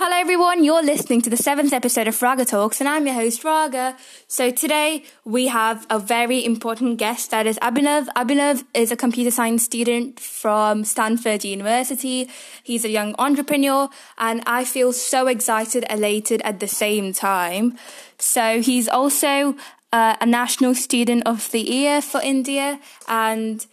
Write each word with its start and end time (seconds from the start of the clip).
Hello, 0.00 0.16
everyone. 0.16 0.62
You're 0.62 0.84
listening 0.84 1.22
to 1.22 1.28
the 1.28 1.36
seventh 1.36 1.72
episode 1.72 2.06
of 2.06 2.22
Raga 2.22 2.44
Talks, 2.44 2.78
and 2.78 2.88
I'm 2.88 3.04
your 3.04 3.16
host, 3.16 3.42
Raga. 3.42 3.96
So 4.28 4.52
today 4.52 5.02
we 5.24 5.48
have 5.48 5.88
a 5.90 5.98
very 5.98 6.44
important 6.44 6.98
guest 6.98 7.32
that 7.32 7.48
is 7.48 7.58
Abhinav. 7.58 8.06
Abhinav 8.14 8.62
is 8.74 8.92
a 8.92 8.96
computer 8.96 9.32
science 9.32 9.64
student 9.64 10.20
from 10.20 10.84
Stanford 10.84 11.44
University. 11.44 12.30
He's 12.62 12.84
a 12.84 12.90
young 12.90 13.16
entrepreneur, 13.18 13.88
and 14.18 14.40
I 14.46 14.64
feel 14.64 14.92
so 14.92 15.26
excited, 15.26 15.84
elated 15.90 16.42
at 16.42 16.60
the 16.60 16.68
same 16.68 17.12
time. 17.12 17.76
So 18.18 18.62
he's 18.62 18.88
also 18.88 19.56
uh, 19.92 20.14
a 20.20 20.26
national 20.26 20.76
student 20.76 21.24
of 21.26 21.50
the 21.50 21.60
year 21.60 22.00
for 22.00 22.20
India, 22.20 22.78
and 23.08 23.66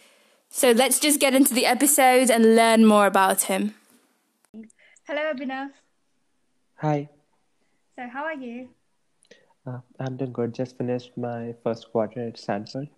so 0.50 0.72
let's 0.72 1.00
just 1.00 1.20
get 1.20 1.36
into 1.36 1.54
the 1.54 1.68
episode 1.68 2.32
and 2.32 2.56
learn 2.56 2.84
more 2.84 3.06
about 3.06 3.44
him. 3.44 3.76
Hello, 5.06 5.22
Abhinav. 5.32 5.85
Hi, 6.78 7.10
So, 7.98 8.08
how 8.12 8.26
are 8.26 8.34
you? 8.34 8.70
uh, 9.68 9.80
I'm 10.00 10.18
doing 10.18 10.34
good. 10.34 10.54
Just 10.54 10.78
finished 10.78 11.18
my 11.18 11.54
first 11.64 11.92
quarter 11.92 12.28
at 12.28 12.38
Stanford. 12.38 12.90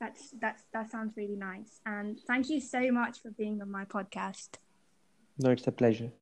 That's 0.00 0.30
that's 0.40 0.64
that 0.72 0.90
sounds 0.90 1.16
really 1.16 1.36
nice. 1.36 1.80
And 1.84 2.18
thank 2.26 2.48
you 2.48 2.60
so 2.60 2.90
much 2.90 3.20
for 3.20 3.30
being 3.30 3.60
on 3.60 3.70
my 3.70 3.84
podcast. 3.84 4.56
No, 5.38 5.50
it's 5.50 5.66
a 5.66 5.72
pleasure. 5.72 6.12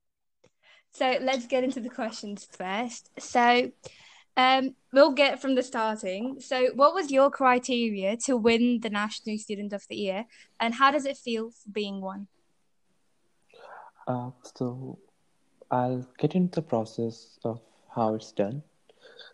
So 0.93 1.19
let's 1.21 1.47
get 1.47 1.65
into 1.65 1.81
the 1.81 1.91
questions 1.91 2.47
first. 2.51 3.11
So 3.19 3.73
um 4.37 4.75
we'll 4.93 5.13
get 5.13 5.41
from 5.41 5.55
the 5.55 5.63
starting. 5.63 6.41
So 6.41 6.69
what 6.75 6.95
was 6.95 7.11
your 7.11 7.31
criteria 7.31 8.17
to 8.27 8.37
win 8.37 8.81
the 8.81 8.91
National 8.91 9.39
Student 9.39 9.73
of 9.73 9.85
the 9.89 9.97
Year 9.97 10.27
and 10.61 10.75
how 10.75 10.91
does 10.91 11.07
it 11.07 11.17
feel 11.17 11.51
for 11.51 11.71
being 11.71 12.01
one? 12.01 12.29
Uh, 14.07 14.31
so 14.57 14.99
I'll 15.71 16.07
get 16.19 16.35
into 16.35 16.61
the 16.61 16.63
process 16.63 17.39
of 17.45 17.61
how 17.95 18.15
it's 18.15 18.33
done. 18.33 18.63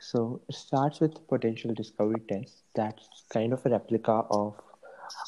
So 0.01 0.41
it 0.49 0.55
starts 0.55 1.01
with 1.01 1.27
potential 1.29 1.75
discovery 1.75 2.21
test. 2.29 2.63
That's 2.75 3.09
kind 3.33 3.53
of 3.53 3.65
a 3.67 3.71
replica 3.71 4.25
of 4.31 4.55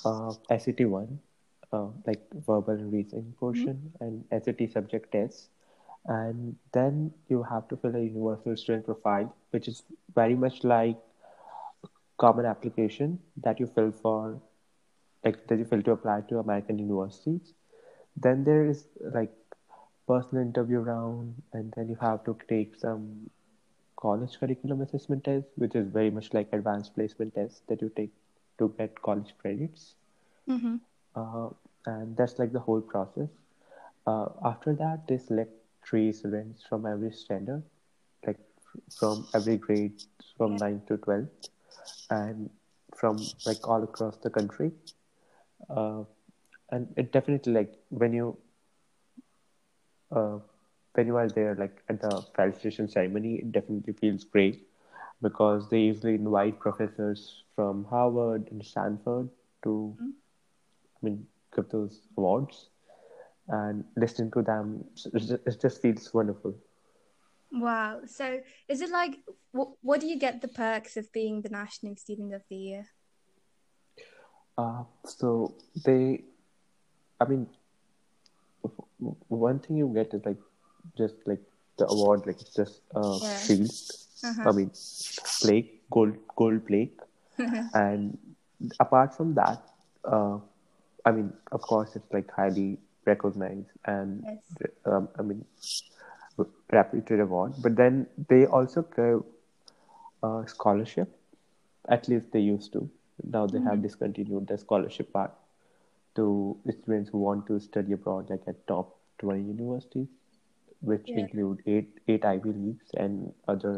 uh, 0.05 0.33
SAT 0.59 0.89
one, 0.89 1.19
uh, 1.73 1.89
like 2.07 2.23
verbal 2.47 2.75
and 2.75 2.93
reasoning 2.93 3.35
portion, 3.39 3.93
and 4.01 4.25
SAT 4.31 4.71
subject 4.73 5.13
test. 5.13 5.51
And 6.07 6.57
then 6.73 7.13
you 7.29 7.43
have 7.43 7.69
to 7.69 7.77
fill 7.77 7.97
a 7.97 8.01
universal 8.01 8.57
student 8.57 8.87
profile, 8.87 9.35
which 9.51 9.69
is 9.69 9.83
very 10.15 10.35
much 10.35 10.65
like 10.65 10.97
common 12.19 12.47
application 12.47 13.19
that 13.43 13.61
you 13.61 13.67
fill 13.67 13.93
for 13.93 14.41
like 15.25 15.47
that 15.49 15.59
you 15.59 15.65
fill 15.65 15.83
to 15.83 15.93
apply 15.93 16.21
to 16.29 16.39
American 16.39 16.79
universities. 16.79 17.55
Then 18.17 18.45
there 18.45 18.67
is 18.67 18.87
like 19.13 19.33
personal 20.07 20.45
interview 20.45 20.79
round, 20.81 21.43
and 21.53 21.73
then 21.77 21.89
you 21.89 21.97
have 22.01 22.25
to 22.25 22.37
take 22.49 22.75
some 22.77 23.31
college 23.97 24.39
curriculum 24.39 24.81
assessment 24.83 25.25
test, 25.25 25.47
which 25.57 25.75
is 25.75 25.89
very 25.89 26.11
much 26.11 26.33
like 26.35 26.49
advanced 26.53 26.95
placement 26.95 27.35
test 27.35 27.67
that 27.69 27.81
you 27.83 27.91
take 27.97 28.13
to 28.59 28.73
get 28.79 29.01
college 29.03 29.35
credits. 29.39 29.95
Mm-hmm. 30.49 30.77
Uh, 31.15 31.49
and 31.87 32.17
that's 32.17 32.39
like 32.39 32.53
the 32.53 32.61
whole 32.61 32.81
process. 32.81 33.29
Uh, 34.07 34.27
after 34.45 34.75
that, 34.75 35.07
they 35.09 35.19
select 35.19 35.53
three 35.89 36.13
students 36.13 36.63
from 36.69 36.87
every 36.87 37.13
standard, 37.13 37.63
like 38.27 38.39
from 38.99 39.27
every 39.35 39.57
grade 39.57 39.93
from 40.37 40.57
Yeah. 40.57 40.59
9 40.59 40.83
to 40.89 40.97
12, 40.99 41.29
and 42.11 42.51
from 42.97 43.17
like 43.47 43.67
all 43.69 43.83
across 43.83 44.17
the 44.19 44.31
country. 44.31 44.73
Uh, 45.69 46.05
and 46.71 46.93
it 46.97 47.13
definitely 47.13 47.53
like 47.53 47.73
when 47.91 48.13
you 48.13 48.37
uh, 50.13 50.39
when 50.95 51.07
you 51.07 51.17
are 51.17 51.29
there 51.29 51.55
like 51.55 51.83
at 51.89 52.01
the 52.01 52.23
felicitation 52.35 52.89
ceremony 52.89 53.37
it 53.37 53.53
definitely 53.53 53.93
feels 53.93 54.25
great 54.25 54.67
because 55.23 55.69
they 55.71 55.81
usually 55.81 56.15
invite 56.15 56.59
professors 56.61 57.45
from 57.55 57.85
harvard 57.85 58.49
and 58.51 58.65
stanford 58.65 59.29
to 59.63 59.97
Mhm. 59.99 60.13
i 61.03 61.07
mean 61.07 61.27
give 61.55 61.69
those 61.71 62.09
awards 62.17 62.71
and 63.49 63.85
listening 63.97 64.31
to 64.31 64.43
them 64.43 64.85
it 65.15 65.61
just, 65.61 65.81
feels 65.83 66.13
wonderful 66.15 66.55
Wow. 67.53 68.03
So 68.07 68.41
is 68.69 68.81
it 68.81 68.91
like 68.91 69.17
what 69.53 69.69
what 69.83 70.01
do 70.01 70.07
you 70.07 70.19
get 70.19 70.41
the 70.41 70.49
perks 70.49 70.97
of 70.97 71.13
being 71.13 71.43
the 71.43 71.49
National 71.51 71.97
Student 71.97 72.35
of 72.35 72.43
the 72.49 72.57
Year? 72.57 72.87
uh, 74.59 74.83
so 75.05 75.55
they 75.85 76.23
i 77.21 77.25
mean 77.25 77.47
one 79.29 79.59
thing 79.61 79.77
you 79.77 79.89
get 79.95 80.13
is 80.15 80.25
like 80.25 80.39
just 80.97 81.17
like 81.27 81.41
the 81.79 81.87
award 81.87 82.27
like 82.27 82.41
it's 82.41 82.55
just 82.57 82.81
a 82.95 83.05
Yeah. 83.23 83.35
shield 83.45 83.71
Uh-huh. 84.29 84.49
i 84.49 84.53
mean 84.59 84.71
plaque 85.43 85.73
gold 85.97 86.15
gold 86.41 86.65
plaque 86.69 87.03
and 87.83 88.19
apart 88.81 89.15
from 89.17 89.35
that 89.41 89.63
uh, 90.05 90.37
i 91.05 91.13
mean 91.19 91.33
of 91.59 91.63
course 91.73 91.97
it's 91.97 92.13
like 92.19 92.31
highly 92.41 92.69
recognized 93.11 93.71
and 93.95 94.25
Yes. 94.31 94.69
um, 94.87 95.09
i 95.19 95.23
mean 95.23 95.45
reputed 96.73 97.21
award. 97.21 97.55
But 97.59 97.77
then 97.77 98.07
they 98.29 98.47
also 98.47 98.83
give 98.97 99.23
a 100.23 100.45
scholarship. 100.47 101.09
At 101.89 102.09
least 102.09 102.33
they 102.33 102.41
used 102.41 102.73
to. 102.73 102.89
Now 103.23 103.47
they 103.47 103.61
have 103.61 103.83
discontinued 103.83 104.47
the 104.49 104.59
scholarship 104.59 105.13
part 105.13 105.33
to 106.17 106.57
students 106.81 107.11
who 107.11 107.19
want 107.19 107.47
to 107.47 107.59
study 107.61 107.93
abroad 107.93 108.31
like 108.31 108.43
at 108.49 108.67
top 108.67 108.97
20 109.19 109.43
universities 109.43 110.09
which 110.81 111.09
Yeah. 111.09 111.21
include 111.21 111.63
eight 111.67 112.01
eight 112.09 112.25
ivy 112.25 112.53
leagues 112.65 112.91
and 113.05 113.33
other 113.49 113.77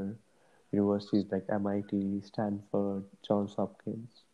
universities 0.72 1.27
like 1.34 1.47
mit 1.66 1.93
stanford 2.31 3.04
johns 3.28 3.54
hopkins 3.60 4.25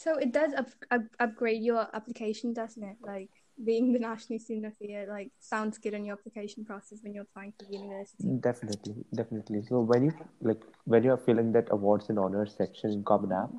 So 0.00 0.12
it 0.24 0.30
does 0.34 0.52
up, 0.60 0.68
up, 0.94 1.04
upgrade 1.24 1.62
your 1.68 1.80
application, 1.98 2.52
doesn't 2.58 2.84
it? 2.88 2.98
Like 3.06 3.30
being 3.68 3.86
the 3.94 3.98
National 4.02 4.38
Student 4.42 4.66
of 4.66 4.74
the 4.80 4.88
Year, 4.92 5.06
like 5.14 5.30
sounds 5.52 5.78
good 5.86 5.94
on 5.98 6.04
your 6.08 6.14
application 6.18 6.64
process 6.68 7.00
when 7.02 7.14
you're 7.14 7.24
applying 7.28 7.52
for 7.58 7.64
university. 7.72 8.28
Definitely, 8.48 8.94
definitely. 9.20 9.62
So 9.70 9.80
when 9.92 10.04
you 10.08 10.12
like 10.50 10.62
when 10.92 11.02
you 11.08 11.12
are 11.16 11.22
filling 11.26 11.50
that 11.56 11.72
awards 11.78 12.10
and 12.10 12.18
honors 12.26 12.54
section 12.60 12.92
in 12.98 13.02
Common 13.10 13.32
App, 13.40 13.50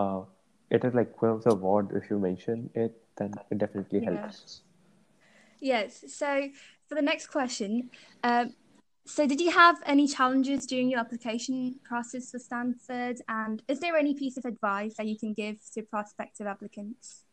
uh, 0.00 0.20
it 0.70 0.84
is 0.84 0.94
like 0.94 1.12
of 1.22 1.42
the 1.44 1.50
award. 1.50 1.90
If 1.94 2.10
you 2.10 2.18
mention 2.18 2.70
it, 2.74 3.02
then 3.16 3.34
it 3.50 3.58
definitely 3.58 4.00
Yeah. 4.00 4.20
helps. 4.22 4.62
Yes. 5.60 6.04
So 6.08 6.48
for 6.88 6.94
the 6.94 7.02
next 7.02 7.26
question, 7.26 7.90
um, 8.22 8.54
so 9.06 9.26
did 9.26 9.40
you 9.40 9.50
have 9.50 9.76
any 9.84 10.06
challenges 10.06 10.66
during 10.66 10.90
your 10.90 11.00
application 11.00 11.80
process 11.84 12.30
for 12.30 12.38
Stanford? 12.38 13.20
And 13.28 13.62
is 13.68 13.80
there 13.80 13.96
any 13.96 14.14
piece 14.14 14.36
of 14.36 14.44
advice 14.44 14.94
that 14.96 15.06
you 15.06 15.18
can 15.18 15.32
give 15.32 15.56
to 15.74 15.82
prospective 15.82 16.46
applicants? 16.46 17.24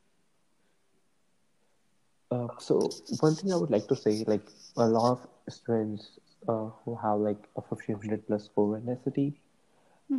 Uh, 2.32 2.48
so 2.58 2.80
one 3.22 3.36
thing 3.36 3.54
I 3.54 3.56
would 3.56 3.70
like 3.70 3.88
to 3.88 3.96
say, 3.96 4.24
like 4.28 4.46
a 4.76 4.86
lot 4.88 5.12
of 5.12 5.54
students 5.54 6.20
uh, 6.48 6.70
who 6.84 6.96
have 6.96 7.20
like 7.20 7.48
a 7.56 7.62
fifteen 7.62 7.96
hundred 7.96 8.28
plus 8.28 8.46
score 8.46 8.78
in 8.78 8.90
SAT 9.04 9.34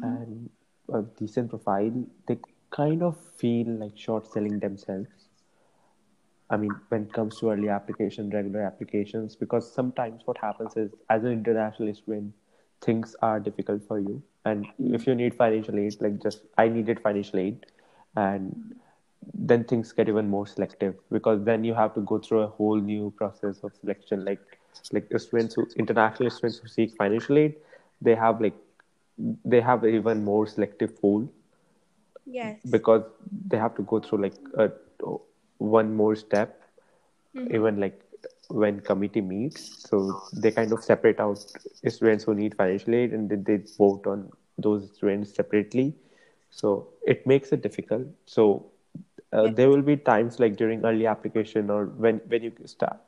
and 0.02 0.50
a 0.92 1.02
decent 1.18 1.50
profile, 1.50 2.04
they 2.26 2.38
kind 2.70 3.02
of 3.02 3.16
feel 3.36 3.66
like 3.66 3.96
short 3.96 4.26
selling 4.32 4.58
themselves. 4.58 5.08
I 6.50 6.56
mean, 6.56 6.74
when 6.88 7.02
it 7.02 7.12
comes 7.12 7.38
to 7.40 7.50
early 7.50 7.68
application, 7.68 8.30
regular 8.30 8.62
applications, 8.62 9.36
because 9.36 9.70
sometimes 9.70 10.22
what 10.24 10.38
happens 10.38 10.76
is, 10.76 10.90
as 11.10 11.24
an 11.24 11.32
international 11.32 11.94
student, 11.94 12.32
things 12.80 13.14
are 13.20 13.38
difficult 13.38 13.82
for 13.86 13.98
you, 13.98 14.22
and 14.44 14.66
if 14.78 15.06
you 15.06 15.14
need 15.14 15.34
financial 15.34 15.78
aid, 15.78 15.96
like 16.00 16.22
just 16.22 16.42
I 16.56 16.68
needed 16.68 17.00
financial 17.00 17.38
aid, 17.38 17.66
and 18.16 18.74
then 19.34 19.64
things 19.64 19.92
get 19.92 20.08
even 20.08 20.28
more 20.28 20.46
selective 20.46 20.94
because 21.10 21.44
then 21.44 21.64
you 21.64 21.74
have 21.74 21.92
to 21.94 22.00
go 22.00 22.18
through 22.18 22.40
a 22.40 22.46
whole 22.46 22.76
new 22.76 23.12
process 23.16 23.58
of 23.62 23.74
selection. 23.80 24.24
Like, 24.24 24.40
like 24.92 25.12
students 25.18 25.54
who 25.54 25.66
international 25.76 26.30
students 26.30 26.58
who 26.58 26.68
seek 26.68 26.96
financial 26.96 27.36
aid, 27.36 27.56
they 28.00 28.14
have 28.14 28.40
like 28.40 28.54
they 29.44 29.60
have 29.60 29.84
even 29.84 30.24
more 30.24 30.46
selective 30.46 30.98
pool 31.00 31.28
Yes. 32.30 32.60
because 32.70 33.02
they 33.48 33.56
have 33.58 33.74
to 33.76 33.82
go 33.82 34.00
through 34.00 34.22
like 34.22 34.34
a, 34.58 34.70
one 35.58 35.94
more 35.94 36.14
step 36.16 36.60
even 37.50 37.80
like 37.80 38.00
when 38.48 38.80
committee 38.80 39.20
meets. 39.20 39.84
So 39.88 40.22
they 40.32 40.50
kind 40.50 40.72
of 40.72 40.82
separate 40.84 41.20
out 41.20 41.38
students 41.86 42.24
who 42.24 42.34
need 42.34 42.54
financial 42.56 42.94
aid 42.94 43.12
and 43.12 43.28
then 43.30 43.44
they 43.44 43.58
vote 43.78 44.06
on 44.06 44.30
those 44.58 44.90
students 44.94 45.34
separately. 45.34 45.94
So 46.50 46.88
it 47.06 47.26
makes 47.26 47.52
it 47.52 47.62
difficult. 47.62 48.06
So 48.26 48.66
uh, 49.32 49.42
Yeah. 49.44 49.52
there 49.52 49.68
will 49.70 49.82
be 49.82 49.96
times 49.96 50.38
like 50.40 50.56
during 50.56 50.84
early 50.84 51.06
application 51.06 51.70
or 51.70 51.86
when 52.04 52.20
when 52.28 52.42
you 52.42 52.52
start 52.66 52.98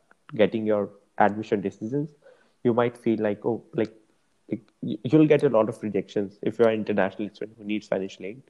getting 0.40 0.66
your 0.66 0.88
admission 1.18 1.60
decisions 1.60 2.14
you 2.64 2.72
might 2.74 2.96
feel 2.96 3.18
like 3.26 3.44
oh 3.44 3.62
like, 3.80 3.92
like 4.50 4.62
you- 4.82 4.98
you'll 5.04 5.26
get 5.32 5.42
a 5.42 5.48
lot 5.56 5.68
of 5.68 5.82
rejections 5.82 6.38
if 6.42 6.58
you're 6.58 6.68
an 6.68 6.78
international 6.82 7.28
student 7.30 7.56
who 7.58 7.64
needs 7.64 7.88
financial 7.88 8.26
aid 8.26 8.42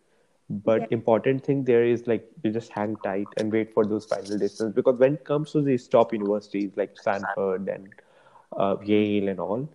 but 0.50 0.82
Yeah. 0.82 0.86
important 0.90 1.44
thing 1.44 1.64
there 1.64 1.84
is 1.84 2.06
like 2.06 2.28
you 2.42 2.50
just 2.52 2.70
hang 2.72 2.96
tight 3.06 3.34
and 3.36 3.52
wait 3.52 3.72
for 3.74 3.84
those 3.86 4.06
final 4.06 4.38
decisions 4.38 4.74
because 4.74 4.98
when 4.98 5.14
it 5.14 5.24
comes 5.24 5.52
to 5.52 5.62
these 5.62 5.88
top 5.88 6.12
universities 6.12 6.72
like 6.76 6.96
stanford 6.96 7.68
and 7.68 7.90
uh, 8.56 8.76
Yale 8.84 9.28
and 9.28 9.40
all, 9.40 9.68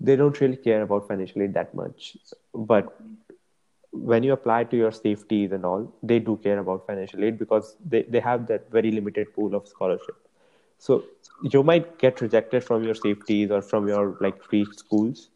they 0.00 0.16
don't 0.16 0.40
really 0.40 0.56
care 0.56 0.82
about 0.82 1.08
financial 1.08 1.42
aid 1.42 1.54
that 1.54 1.74
much. 1.74 2.16
But 2.54 3.00
when 3.92 4.22
you 4.22 4.32
apply 4.32 4.64
to 4.64 4.76
your 4.76 4.92
safeties 4.92 5.52
and 5.52 5.64
all, 5.64 5.92
they 6.02 6.18
do 6.18 6.36
care 6.36 6.58
about 6.58 6.86
financial 6.86 7.24
aid 7.24 7.38
because 7.38 7.76
they, 7.84 8.02
they 8.02 8.20
have 8.20 8.46
that 8.48 8.70
very 8.70 8.90
limited 8.90 9.32
pool 9.34 9.54
of 9.54 9.66
scholarship. 9.66 10.16
So 10.78 11.04
you 11.42 11.62
might 11.62 11.98
get 11.98 12.20
rejected 12.20 12.64
from 12.64 12.84
your 12.84 12.94
safeties 12.94 13.50
or 13.50 13.62
from 13.62 13.88
your 13.88 14.16
like 14.20 14.42
free 14.42 14.64
schools, 14.66 15.30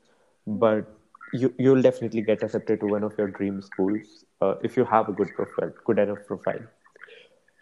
but 0.47 0.87
you 1.33 1.53
you'll 1.59 1.83
definitely 1.83 2.23
get 2.23 2.43
accepted 2.43 2.81
to 2.81 2.87
one 2.89 3.03
of 3.03 3.17
your 3.19 3.29
dream 3.29 3.61
schools 3.63 4.25
uh, 4.43 4.55
if 4.63 4.77
you 4.77 4.85
have 4.85 5.09
a 5.09 5.13
good 5.13 5.31
profile, 5.37 5.73
good 5.87 5.99
enough 5.99 6.23
profile. 6.27 6.65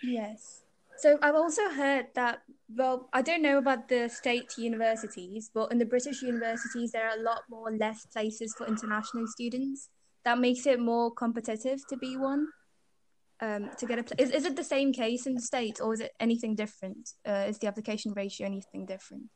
Yes. 0.02 0.62
So 0.96 1.18
I've 1.22 1.34
also 1.34 1.68
heard 1.70 2.06
that 2.14 2.42
well, 2.76 3.08
I 3.12 3.22
don't 3.22 3.42
know 3.42 3.58
about 3.58 3.88
the 3.88 4.08
state 4.08 4.50
universities, 4.58 5.50
but 5.52 5.72
in 5.72 5.78
the 5.78 5.90
British 5.94 6.22
universities 6.22 6.92
there 6.92 7.08
are 7.08 7.16
a 7.18 7.22
lot 7.22 7.42
more 7.48 7.70
less 7.84 8.06
places 8.06 8.54
for 8.56 8.66
international 8.66 9.26
students. 9.26 9.88
That 10.24 10.38
makes 10.38 10.66
it 10.66 10.78
more 10.78 11.10
competitive 11.10 11.80
to 11.88 11.96
be 11.96 12.16
one. 12.16 12.46
Um, 13.42 13.70
to 13.78 13.86
get 13.86 13.98
a 13.98 14.02
place. 14.02 14.20
Is, 14.20 14.30
is 14.38 14.44
it 14.44 14.54
the 14.54 14.68
same 14.76 14.92
case 14.92 15.26
in 15.26 15.34
the 15.34 15.40
States 15.40 15.80
or 15.80 15.94
is 15.94 16.00
it 16.00 16.12
anything 16.20 16.54
different? 16.54 17.04
Uh, 17.26 17.46
is 17.48 17.58
the 17.58 17.68
application 17.68 18.12
ratio 18.12 18.46
anything 18.46 18.84
different? 18.84 19.30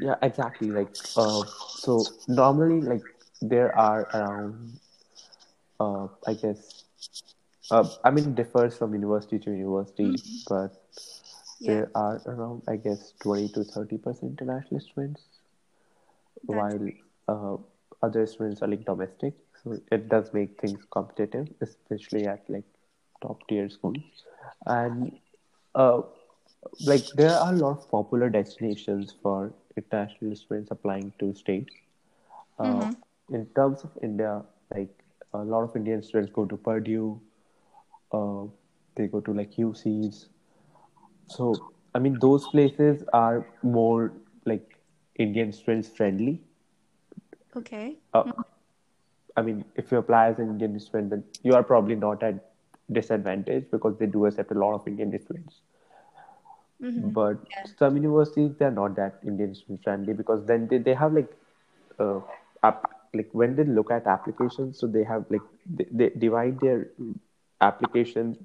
Yeah, 0.00 0.16
exactly. 0.20 0.68
Like, 0.70 0.94
uh, 1.16 1.42
so 1.82 2.04
normally, 2.28 2.80
like, 2.82 3.02
there 3.40 3.76
are 3.76 4.02
around, 4.12 4.78
uh, 5.80 6.08
I 6.26 6.34
guess, 6.34 6.84
uh, 7.70 7.88
I 8.04 8.10
mean, 8.10 8.28
it 8.28 8.34
differs 8.34 8.76
from 8.76 8.92
university 8.92 9.38
to 9.40 9.50
university, 9.50 10.04
mm-hmm. 10.04 10.54
but 10.54 10.82
yeah. 11.60 11.74
there 11.74 11.90
are 11.94 12.20
around, 12.26 12.62
I 12.68 12.76
guess, 12.76 13.12
20 13.22 13.48
to 13.50 13.60
30% 13.60 14.22
international 14.22 14.80
students, 14.80 15.22
That's 16.46 16.46
while 16.46 16.88
uh, 17.28 17.56
other 18.02 18.26
students 18.26 18.62
are 18.62 18.68
like 18.68 18.84
domestic. 18.84 19.34
So 19.62 19.78
it 19.92 20.08
does 20.08 20.32
make 20.32 20.60
things 20.60 20.80
competitive, 20.90 21.48
especially 21.60 22.26
at 22.26 22.42
like 22.48 22.64
top 23.20 23.46
tier 23.48 23.68
schools. 23.68 24.02
And 24.66 25.18
uh, 25.74 26.02
like 26.84 27.04
there 27.14 27.30
are 27.30 27.52
a 27.52 27.56
lot 27.56 27.78
of 27.78 27.90
popular 27.90 28.28
destinations 28.28 29.14
for 29.22 29.52
international 29.76 30.36
students 30.36 30.70
applying 30.70 31.12
to 31.18 31.34
states. 31.34 31.74
Uh, 32.58 32.64
mm-hmm. 32.64 33.34
In 33.34 33.46
terms 33.54 33.82
of 33.84 33.90
India, 34.02 34.42
like 34.74 35.01
a 35.34 35.38
lot 35.38 35.62
of 35.62 35.74
Indian 35.76 36.02
students 36.02 36.32
go 36.32 36.44
to 36.44 36.56
Purdue, 36.56 37.20
uh, 38.12 38.44
they 38.94 39.06
go 39.06 39.20
to 39.20 39.32
like 39.32 39.52
UCs. 39.52 40.26
So 41.26 41.72
I 41.94 41.98
mean, 41.98 42.18
those 42.20 42.46
places 42.48 43.04
are 43.12 43.46
more 43.62 44.12
like 44.44 44.78
Indian 45.16 45.52
students 45.52 45.88
friendly. 45.88 46.40
Okay. 47.56 47.96
Uh, 48.14 48.24
mm-hmm. 48.24 48.40
I 49.36 49.42
mean, 49.42 49.64
if 49.76 49.90
you 49.90 49.98
apply 49.98 50.28
as 50.28 50.38
an 50.38 50.48
Indian 50.48 50.78
student, 50.80 51.10
then 51.10 51.24
you 51.42 51.54
are 51.54 51.62
probably 51.62 51.94
not 51.94 52.22
at 52.22 52.52
disadvantage 52.90 53.70
because 53.70 53.96
they 53.98 54.06
do 54.06 54.26
accept 54.26 54.50
a 54.50 54.54
lot 54.54 54.74
of 54.74 54.86
Indian 54.86 55.18
students. 55.22 55.60
Mm-hmm. 56.82 57.10
But 57.10 57.38
yeah. 57.50 57.64
some 57.78 57.96
universities 57.96 58.52
they're 58.58 58.70
not 58.70 58.96
that 58.96 59.20
Indian 59.24 59.54
student 59.54 59.84
friendly 59.84 60.14
because 60.14 60.44
then 60.46 60.66
they, 60.66 60.78
they 60.78 60.94
have 60.94 61.12
like 61.12 61.32
uh, 61.98 62.20
like 63.14 63.28
when 63.32 63.56
they 63.56 63.64
look 63.64 63.90
at 63.90 64.06
applications, 64.06 64.78
so 64.78 64.86
they 64.86 65.04
have 65.04 65.24
like 65.30 65.42
they, 65.66 65.86
they 65.90 66.10
divide 66.10 66.60
their 66.60 66.90
applications 67.60 68.38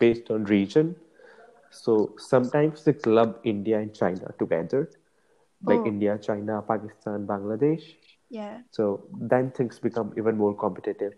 based 0.00 0.30
on 0.30 0.44
region. 0.44 0.96
So 1.70 2.14
sometimes 2.18 2.84
they 2.84 2.94
club 2.94 3.38
India 3.44 3.78
and 3.78 3.94
China 3.94 4.32
together, 4.38 4.90
like 5.62 5.80
oh. 5.80 5.86
India, 5.86 6.18
China, 6.20 6.62
Pakistan, 6.62 7.26
Bangladesh. 7.26 7.82
Yeah. 8.30 8.60
So 8.70 9.04
then 9.12 9.50
things 9.50 9.78
become 9.78 10.12
even 10.16 10.36
more 10.36 10.54
competitive 10.54 11.14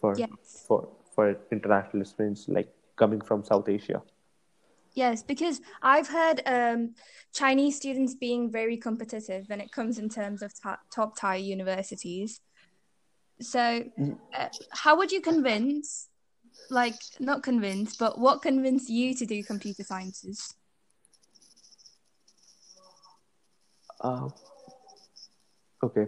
for 0.00 0.14
yes. 0.16 0.64
for 0.66 0.88
for 1.14 1.36
international 1.50 2.04
students 2.04 2.48
like 2.48 2.72
coming 2.96 3.20
from 3.20 3.44
South 3.44 3.68
Asia. 3.68 4.02
Yes, 4.94 5.22
because 5.22 5.60
I've 5.80 6.08
heard 6.08 6.42
um, 6.44 6.94
Chinese 7.32 7.76
students 7.76 8.14
being 8.14 8.50
very 8.50 8.76
competitive 8.76 9.48
when 9.48 9.60
it 9.60 9.72
comes 9.72 9.98
in 9.98 10.08
terms 10.08 10.42
of 10.42 10.52
ta- 10.60 10.80
top 10.94 11.18
tier 11.18 11.34
universities. 11.34 12.40
So, 13.40 13.84
mm. 13.98 14.18
uh, 14.36 14.48
how 14.70 14.96
would 14.98 15.10
you 15.10 15.22
convince, 15.22 16.08
like, 16.68 17.00
not 17.18 17.42
convince, 17.42 17.96
but 17.96 18.18
what 18.18 18.42
convinced 18.42 18.90
you 18.90 19.14
to 19.14 19.24
do 19.24 19.42
computer 19.42 19.82
sciences? 19.82 20.54
Uh, 24.02 24.28
okay. 25.82 26.06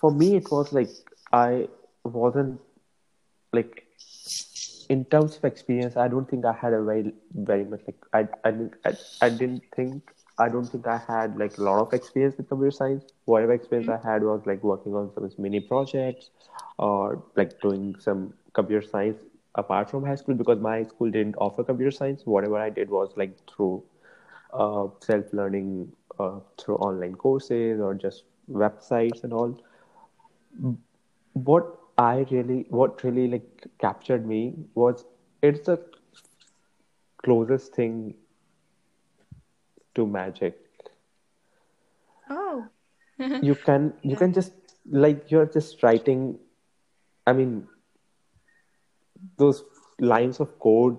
For 0.00 0.10
me, 0.10 0.36
it 0.36 0.50
was 0.50 0.72
like 0.72 0.90
I 1.32 1.68
wasn't 2.02 2.60
like 3.52 3.87
in 4.88 5.04
terms 5.04 5.36
of 5.36 5.44
experience, 5.44 5.96
I 5.96 6.08
don't 6.08 6.28
think 6.28 6.44
I 6.44 6.52
had 6.52 6.72
a 6.72 6.82
very 6.82 7.12
very 7.34 7.64
much 7.64 7.80
like 7.86 7.96
I 8.12 8.28
I 8.44 8.50
didn't 8.50 8.74
I, 8.84 8.92
I 9.26 9.28
didn't 9.28 9.62
think 9.74 10.10
I 10.38 10.48
don't 10.48 10.64
think 10.64 10.86
I 10.86 10.98
had 10.98 11.36
like 11.36 11.58
a 11.58 11.62
lot 11.62 11.80
of 11.80 11.92
experience 11.92 12.36
with 12.36 12.48
computer 12.48 12.70
science. 12.70 13.04
Whatever 13.24 13.52
experience 13.52 13.88
mm-hmm. 13.88 14.06
I 14.08 14.12
had 14.12 14.22
was 14.22 14.42
like 14.46 14.62
working 14.62 14.94
on 14.94 15.12
some 15.14 15.30
mini 15.38 15.60
projects 15.60 16.30
or 16.78 17.22
like 17.36 17.60
doing 17.60 17.96
some 17.98 18.32
computer 18.54 18.86
science 18.86 19.22
apart 19.56 19.90
from 19.90 20.04
high 20.04 20.14
school 20.14 20.34
because 20.34 20.60
my 20.60 20.84
school 20.84 21.10
didn't 21.10 21.34
offer 21.36 21.64
computer 21.64 21.90
science. 21.90 22.22
Whatever 22.24 22.58
I 22.58 22.70
did 22.70 22.88
was 22.88 23.12
like 23.16 23.36
through 23.50 23.82
uh, 24.52 24.86
self 25.00 25.32
learning 25.32 25.92
uh, 26.18 26.40
through 26.56 26.76
online 26.76 27.14
courses 27.14 27.80
or 27.80 27.94
just 27.94 28.24
websites 28.50 29.24
and 29.24 29.32
all. 29.32 29.60
What 31.34 31.77
I 31.98 32.26
really, 32.30 32.66
what 32.70 33.02
really 33.04 33.28
like 33.28 33.66
captured 33.78 34.26
me 34.26 34.54
was 34.74 35.04
it's 35.42 35.66
the 35.66 35.84
closest 37.22 37.74
thing 37.74 38.14
to 39.94 40.06
magic. 40.06 40.56
Oh. 42.30 42.68
you 43.40 43.54
can 43.54 43.92
you 44.02 44.16
can 44.16 44.32
just 44.32 44.52
like 44.90 45.30
you're 45.30 45.46
just 45.46 45.82
writing. 45.82 46.38
I 47.26 47.32
mean, 47.32 47.66
those 49.38 49.64
lines 50.00 50.40
of 50.40 50.50
code 50.60 50.98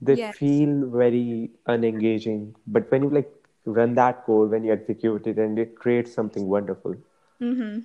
they 0.00 0.16
yes. 0.16 0.36
feel 0.38 0.86
very 0.88 1.50
unengaging, 1.68 2.54
but 2.66 2.90
when 2.90 3.02
you 3.04 3.10
like 3.10 3.32
run 3.64 3.94
that 3.94 4.24
code, 4.26 4.50
when 4.50 4.64
you 4.64 4.72
execute 4.72 5.26
it, 5.26 5.38
and 5.38 5.58
it 5.58 5.76
creates 5.76 6.12
something 6.12 6.48
wonderful. 6.48 6.94
Mm-hmm 7.40 7.80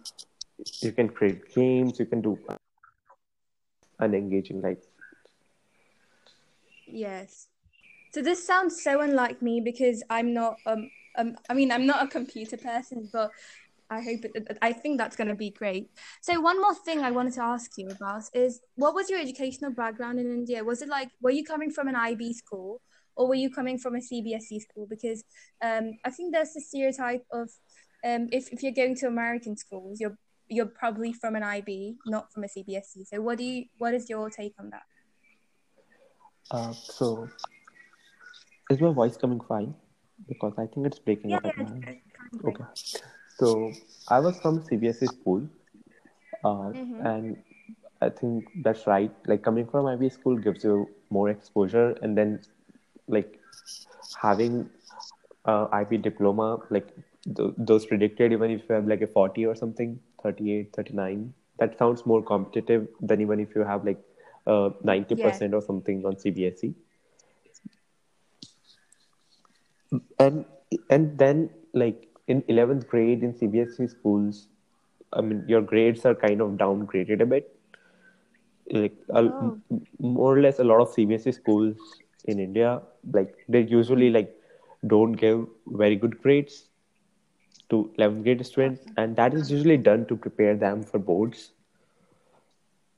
you 0.81 0.91
can 0.91 1.09
create 1.09 1.53
games 1.53 1.99
you 1.99 2.05
can 2.05 2.21
do 2.21 2.37
an 3.99 4.13
engaging 4.13 4.61
like 4.61 4.81
yes. 6.85 7.47
So 8.13 8.21
this 8.21 8.45
sounds 8.45 8.81
so 8.81 9.01
unlike 9.01 9.41
me 9.41 9.61
because 9.61 10.03
i'm 10.09 10.33
not 10.33 10.57
um, 10.65 10.89
um 11.17 11.35
i 11.49 11.53
mean 11.53 11.71
i'm 11.71 11.85
not 11.85 12.03
a 12.03 12.07
computer 12.07 12.57
person 12.57 13.09
but 13.11 13.31
i 13.89 14.01
hope 14.01 14.21
it, 14.23 14.57
i 14.61 14.71
think 14.73 14.97
that's 14.97 15.15
going 15.15 15.27
to 15.27 15.35
be 15.35 15.51
great. 15.51 15.89
So 16.21 16.39
one 16.39 16.59
more 16.59 16.73
thing 16.73 17.01
i 17.01 17.11
wanted 17.11 17.33
to 17.33 17.43
ask 17.43 17.71
you 17.77 17.89
about 17.89 18.23
is 18.33 18.61
what 18.75 18.95
was 18.95 19.09
your 19.09 19.19
educational 19.19 19.71
background 19.71 20.19
in 20.19 20.31
india? 20.31 20.63
Was 20.63 20.81
it 20.81 20.89
like 20.89 21.09
were 21.21 21.31
you 21.31 21.43
coming 21.43 21.71
from 21.71 21.87
an 21.87 21.95
ib 21.95 22.33
school 22.33 22.81
or 23.15 23.27
were 23.27 23.35
you 23.35 23.51
coming 23.51 23.77
from 23.77 23.95
a 23.95 23.99
cbse 23.99 24.61
school? 24.61 24.87
Because 24.89 25.23
um 25.61 25.91
i 26.05 26.09
think 26.09 26.33
there's 26.33 26.55
a 26.55 26.61
stereotype 26.61 27.25
of 27.31 27.49
um, 28.05 28.27
if, 28.31 28.51
if 28.51 28.63
you're 28.63 28.73
going 28.73 28.95
to 28.97 29.07
American 29.07 29.57
schools, 29.57 29.99
you're 29.99 30.17
you're 30.49 30.65
probably 30.65 31.13
from 31.13 31.35
an 31.35 31.43
IB, 31.43 31.97
not 32.05 32.31
from 32.31 32.43
a 32.43 32.47
CBSE. 32.47 33.07
So 33.07 33.21
what 33.21 33.37
do 33.37 33.43
you 33.43 33.65
what 33.77 33.93
is 33.93 34.09
your 34.09 34.29
take 34.29 34.53
on 34.59 34.69
that? 34.69 34.83
Uh, 36.49 36.71
so 36.71 37.27
is 38.69 38.79
my 38.79 38.91
voice 38.91 39.17
coming 39.17 39.41
fine? 39.41 39.73
Because 40.27 40.53
I 40.57 40.65
think 40.67 40.87
it's 40.87 40.99
breaking 40.99 41.31
yeah, 41.31 41.37
up. 41.37 41.45
Yeah, 41.45 41.63
okay. 41.63 42.01
okay. 42.45 42.63
So 43.37 43.71
I 44.07 44.19
was 44.19 44.39
from 44.39 44.61
CBSE 44.61 45.07
school, 45.07 45.47
uh, 46.43 46.71
mm-hmm. 46.73 47.05
and 47.05 47.37
I 48.01 48.09
think 48.09 48.45
that's 48.63 48.87
right. 48.87 49.11
Like 49.27 49.43
coming 49.43 49.67
from 49.67 49.85
IB 49.85 50.09
school 50.09 50.37
gives 50.37 50.63
you 50.63 50.89
more 51.09 51.29
exposure, 51.29 51.95
and 52.01 52.17
then 52.17 52.41
like 53.07 53.39
having 54.19 54.69
uh, 55.45 55.67
IB 55.71 55.97
diploma, 55.97 56.59
like 56.69 56.87
th- 57.35 57.53
those 57.57 57.85
predicted, 57.85 58.31
even 58.31 58.51
if 58.51 58.61
you 58.69 58.75
have 58.75 58.87
like 58.87 59.01
a 59.01 59.07
forty 59.07 59.45
or 59.45 59.55
something, 59.55 59.99
38 60.23 60.73
39 60.75 61.33
that 61.59 61.77
sounds 61.77 62.05
more 62.05 62.21
competitive 62.23 62.87
than 63.01 63.21
even 63.21 63.39
if 63.39 63.55
you 63.55 63.63
have 63.63 63.85
like 63.85 63.99
uh, 64.45 64.69
90% 64.83 65.17
yeah. 65.17 65.55
or 65.57 65.61
something 65.61 66.05
on 66.05 66.15
cbse 66.15 66.73
and 70.19 70.45
and 70.89 71.17
then 71.17 71.49
like 71.73 72.07
in 72.27 72.41
11th 72.43 72.87
grade 72.87 73.23
in 73.23 73.33
cbse 73.33 73.89
schools 73.89 74.47
i 75.13 75.21
mean 75.21 75.43
your 75.47 75.61
grades 75.61 76.05
are 76.05 76.15
kind 76.15 76.41
of 76.41 76.51
downgraded 76.63 77.21
a 77.21 77.25
bit 77.25 77.53
like 78.71 78.95
oh. 79.13 79.57
more 79.99 80.37
or 80.37 80.41
less 80.41 80.59
a 80.59 80.63
lot 80.63 80.81
of 80.81 80.89
cbse 80.95 81.33
schools 81.33 81.77
in 82.25 82.39
india 82.39 82.81
like 83.13 83.45
they 83.47 83.61
usually 83.61 84.09
like 84.09 84.33
don't 84.87 85.13
give 85.13 85.45
very 85.83 85.95
good 85.95 86.21
grades 86.21 86.66
to 87.69 87.91
11th 87.99 88.23
grade 88.23 88.45
students, 88.45 88.85
and 88.97 89.15
that 89.15 89.33
is 89.33 89.51
usually 89.51 89.77
done 89.77 90.05
to 90.05 90.15
prepare 90.15 90.55
them 90.55 90.83
for 90.83 90.99
boards. 90.99 91.51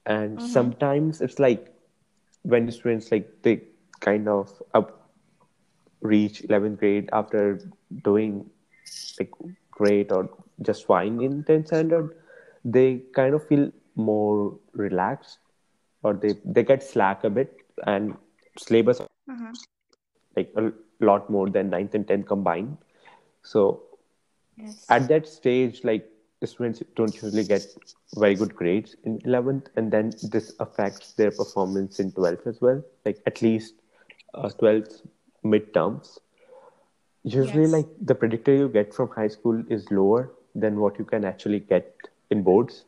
And 0.05 0.37
mm-hmm. 0.37 0.47
sometimes 0.47 1.21
it's 1.21 1.39
like 1.39 1.73
when 2.43 2.65
the 2.65 2.71
students 2.71 3.11
like 3.11 3.29
they 3.41 3.61
kind 3.99 4.27
of 4.27 4.61
up 4.73 5.09
reach 6.01 6.41
11th 6.43 6.77
grade 6.79 7.09
after 7.11 7.59
doing 8.03 8.49
like 9.19 9.31
great 9.71 10.11
or 10.11 10.29
just 10.61 10.85
fine 10.85 11.21
in 11.21 11.43
10th 11.43 11.67
standard, 11.67 12.15
they 12.63 13.01
kind 13.13 13.33
of 13.33 13.45
feel 13.47 13.71
more 13.95 14.57
relaxed 14.73 15.39
or 16.03 16.13
they, 16.13 16.35
they 16.45 16.63
get 16.63 16.81
slack 16.81 17.23
a 17.23 17.29
bit 17.29 17.57
and 17.85 18.15
syllabus 18.57 19.01
mm-hmm. 19.29 19.51
like 20.35 20.51
a 20.55 20.71
lot 21.01 21.29
more 21.29 21.49
than 21.49 21.69
9th 21.69 21.93
and 21.93 22.07
10th 22.07 22.27
combined. 22.27 22.77
So 23.43 23.83
Yes. 24.61 24.85
at 24.89 25.07
that 25.09 25.27
stage, 25.27 25.83
like 25.83 26.09
the 26.39 26.47
students 26.47 26.81
don't 26.95 27.13
usually 27.13 27.43
get 27.43 27.63
very 28.15 28.35
good 28.35 28.55
grades 28.55 28.95
in 29.03 29.19
11th, 29.25 29.69
and 29.75 29.91
then 29.91 30.11
this 30.23 30.53
affects 30.59 31.13
their 31.13 31.31
performance 31.31 31.99
in 31.99 32.11
12th 32.11 32.47
as 32.47 32.61
well, 32.61 32.83
like 33.05 33.21
at 33.25 33.41
least 33.41 33.75
uh, 34.33 34.49
12th 34.59 35.01
midterms. 35.43 36.17
Usually, 37.23 37.63
Yes. 37.63 37.71
like 37.71 37.87
the 38.01 38.15
predictor 38.15 38.53
you 38.55 38.69
get 38.69 38.93
from 38.93 39.09
high 39.09 39.27
school 39.27 39.63
is 39.69 39.89
lower 39.91 40.31
than 40.55 40.79
what 40.79 40.97
you 40.99 41.05
can 41.05 41.25
actually 41.25 41.59
get 41.59 41.95
in 42.29 42.43
boards. 42.43 42.85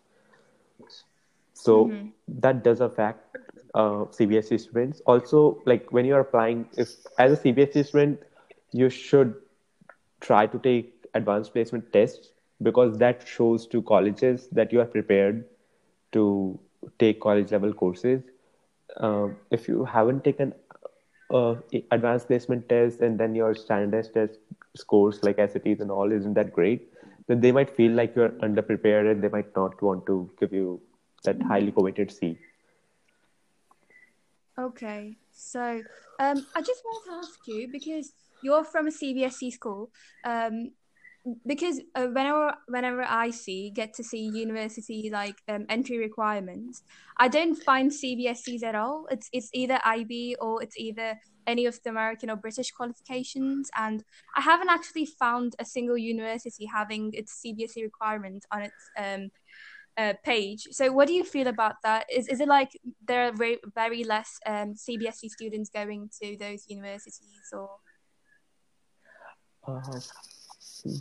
So 1.54 1.92
that 2.28 2.64
does 2.64 2.82
affect 2.82 3.38
uh, 3.76 4.06
CBSE 4.18 4.60
students. 4.60 5.02
Also, 5.06 5.62
like 5.66 5.92
when 5.92 6.06
you 6.06 6.16
are 6.16 6.22
applying, 6.22 6.68
if 6.78 6.90
as 7.18 7.34
a 7.34 7.38
CBSE 7.38 7.86
student, 7.86 8.20
you 8.72 8.90
should 8.90 9.36
try 10.22 10.46
to 10.48 10.60
take 10.60 10.91
advanced 11.14 11.54
placement 11.54 11.92
tests 11.94 12.32
because 12.62 12.98
that 12.98 13.28
shows 13.28 13.68
to 13.68 13.82
colleges 13.82 14.48
that 14.52 14.72
you 14.72 14.82
are 14.82 14.86
prepared 14.86 15.46
to 16.12 16.60
take 17.00 17.20
college 17.20 17.52
level 17.52 17.74
courses. 17.74 18.22
Um, 18.98 19.38
if 19.52 19.68
you 19.68 19.86
haven't 19.86 20.24
taken 20.24 20.54
uh, 21.32 21.56
advanced 21.92 22.28
placement 22.28 22.68
tests 22.70 23.02
and 23.02 23.20
then 23.20 23.34
your 23.36 23.56
standardized 23.56 24.14
test 24.14 24.40
scores 24.76 25.24
like 25.24 25.38
SATs 25.38 25.80
and 25.80 25.90
all 25.90 26.12
isn't 26.12 26.34
that 26.34 26.52
great, 26.52 26.90
then 27.28 27.40
they 27.40 27.52
might 27.52 27.70
feel 27.70 27.92
like 27.94 28.16
you're 28.16 28.30
underprepared 28.30 29.10
and 29.10 29.24
they 29.24 29.30
might 29.30 29.56
not 29.56 29.82
want 29.82 30.06
to 30.06 30.30
give 30.40 30.54
you 30.54 30.82
that 31.24 31.42
highly 31.42 31.72
coveted 31.72 32.12
seat. 32.12 32.38
Okay, 34.60 35.18
so 35.32 35.82
um, 36.20 36.46
I 36.56 36.62
just 36.62 36.84
wanted 36.84 37.10
to 37.10 37.16
ask 37.16 37.40
you 37.48 37.68
because 37.72 38.12
you're 38.44 38.64
from 38.64 38.88
a 38.88 38.92
CBSE 38.92 39.54
school. 39.54 39.90
Um, 40.24 40.72
because 41.46 41.80
uh, 41.96 42.08
whenever 42.08 42.54
whenever 42.68 43.04
I 43.04 43.30
see 43.30 43.70
get 43.70 43.94
to 43.96 44.04
see 44.04 44.32
university 44.34 45.10
like 45.12 45.36
um, 45.48 45.66
entry 45.70 45.98
requirements, 45.98 46.84
I 47.18 47.28
don't 47.28 47.56
find 47.56 47.92
CBSEs 47.92 48.64
at 48.64 48.76
all. 48.76 49.08
It's 49.12 49.30
it's 49.32 49.50
either 49.54 49.80
IB 49.86 50.38
or 50.40 50.64
it's 50.64 50.78
either 50.78 51.20
any 51.48 51.66
of 51.66 51.80
the 51.84 51.90
American 51.90 52.30
or 52.30 52.36
British 52.36 52.72
qualifications, 52.72 53.70
and 53.76 54.04
I 54.36 54.42
haven't 54.42 54.70
actually 54.70 55.06
found 55.06 55.56
a 55.60 55.66
single 55.66 55.98
university 55.98 56.66
having 56.66 57.12
its 57.14 57.42
CBSE 57.44 57.84
requirement 57.84 58.46
on 58.52 58.64
its 58.64 58.90
um, 58.98 59.30
uh, 59.98 60.14
page. 60.24 60.68
So, 60.72 60.92
what 60.92 61.08
do 61.08 61.14
you 61.14 61.24
feel 61.24 61.48
about 61.48 61.76
that? 61.84 62.08
Is 62.12 62.28
is 62.28 62.40
it 62.40 62.48
like 62.48 62.72
there 63.08 63.28
are 63.28 63.32
very, 63.32 63.60
very 63.76 64.04
less 64.04 64.40
um, 64.46 64.74
CBSE 64.74 65.30
students 65.30 65.70
going 65.70 66.10
to 66.22 66.38
those 66.38 66.66
universities, 66.68 67.50
or 67.54 67.70
Uh, 69.68 69.80
in 69.94 70.02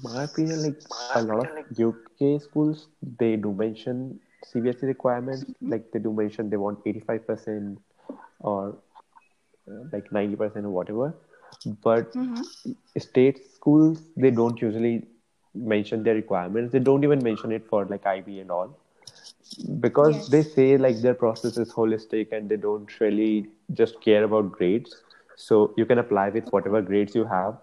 my 0.02 0.24
opinion, 0.24 0.62
like 0.62 0.80
a 1.14 1.22
lot 1.22 1.40
of 1.40 1.50
UK 1.76 2.38
schools, 2.38 2.88
they 3.18 3.36
do 3.36 3.52
mention 3.52 4.20
CBSE 4.44 4.86
requirements. 4.86 5.52
Like 5.60 5.90
they 5.92 5.98
do 5.98 6.12
mention 6.12 6.50
they 6.50 6.56
want 6.56 6.80
85% 6.86 7.78
or 8.40 8.76
uh, 9.70 9.82
like 9.92 10.10
90% 10.12 10.66
or 10.66 10.70
whatever. 10.70 11.14
But 11.82 12.12
state 12.98 13.40
schools, 13.54 14.02
they 14.16 14.30
don't 14.30 14.60
usually 14.60 15.06
mention 15.54 16.02
their 16.02 16.14
requirements. 16.14 16.72
They 16.72 16.78
don't 16.78 17.04
even 17.04 17.22
mention 17.22 17.52
it 17.52 17.66
for 17.68 17.84
like 17.86 18.06
IB 18.06 18.40
and 18.40 18.50
all. 18.50 18.76
Because 19.80 20.16
Yes. 20.16 20.28
they 20.28 20.42
say 20.42 20.76
like 20.78 21.02
their 21.02 21.14
process 21.14 21.56
is 21.58 21.72
holistic 21.72 22.32
and 22.32 22.48
they 22.48 22.56
don't 22.56 23.00
really 23.00 23.48
just 23.72 24.00
care 24.00 24.24
about 24.24 24.52
grades. 24.52 25.02
So 25.36 25.72
you 25.76 25.86
can 25.86 25.98
apply 25.98 26.30
with 26.30 26.48
whatever 26.52 26.80
grades 26.82 27.14
you 27.14 27.24
have 27.24 27.56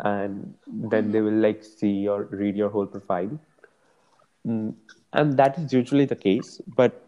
and 0.00 0.54
then 0.66 1.10
they 1.12 1.20
will 1.20 1.40
like 1.46 1.62
see 1.62 2.08
or 2.08 2.24
read 2.24 2.56
your 2.56 2.68
whole 2.68 2.86
profile 2.86 3.38
mm. 4.46 4.74
and 5.12 5.36
that 5.36 5.58
is 5.58 5.72
usually 5.72 6.04
the 6.04 6.16
case 6.16 6.60
but 6.76 7.02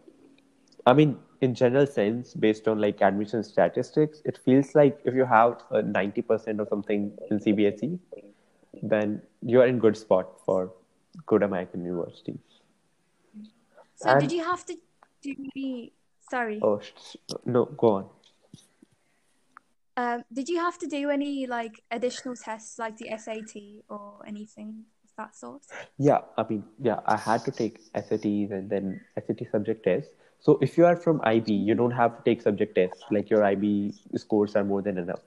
i 0.87 0.93
mean 0.93 1.17
in 1.41 1.55
general 1.55 1.87
sense 1.87 2.33
based 2.35 2.69
on 2.69 2.81
like 2.81 3.01
admission 3.03 3.43
statistics 3.43 4.23
it 4.25 4.39
feels 4.45 4.75
like 4.75 4.99
if 5.05 5.15
you 5.15 5.25
have 5.25 5.59
a 5.71 5.83
90% 5.83 6.61
or 6.61 6.67
something 6.69 7.13
in 7.31 7.39
cbse 7.39 7.99
then 8.83 9.21
you 9.43 9.61
are 9.61 9.67
in 9.67 9.79
good 9.79 9.97
spot 9.97 10.29
for 10.45 10.73
good 11.27 11.43
american 11.43 11.85
universities 11.85 12.39
so? 13.97 14.11
And- 14.11 14.21
did 14.21 14.33
you 14.33 14.45
have 14.45 14.65
to 14.67 14.77
do 15.23 15.35
any? 15.55 15.93
Sorry, 16.29 16.59
oh 16.61 16.81
sh- 16.81 17.17
no 17.45 17.67
go 17.67 17.89
on 17.89 18.09
um, 19.97 20.25
did 20.33 20.49
you 20.49 20.59
have 20.59 20.79
to 20.79 20.87
do 20.87 21.11
any 21.11 21.47
like 21.47 21.83
additional 21.91 22.37
tests 22.37 22.79
like 22.79 22.97
the 22.99 23.09
SAT 23.17 23.85
or 23.89 24.21
anything 24.27 24.85
of 25.05 25.11
that 25.17 25.35
sort? 25.35 25.63
Yeah, 25.99 26.21
I 26.37 26.45
mean, 26.49 26.65
yeah, 26.81 27.01
I 27.07 27.17
had 27.17 27.45
to 27.47 27.51
take 27.51 27.93
SATs 27.95 28.53
and 28.53 28.69
then 28.69 29.01
SAT 29.17 29.51
subject 29.51 29.85
tests. 29.85 30.11
So 30.41 30.59
if 30.61 30.77
you 30.77 30.85
are 30.85 30.97
from 30.97 31.21
IB, 31.25 31.51
you 31.53 31.75
don't 31.75 31.93
have 31.93 32.19
to 32.19 32.23
take 32.23 32.43
subject 32.43 32.75
tests. 32.75 33.05
Like 33.11 33.31
your 33.31 33.43
IB 33.43 33.95
scores 34.17 34.55
are 34.55 34.65
more 34.65 34.83
than 34.83 34.99
enough. 34.99 35.21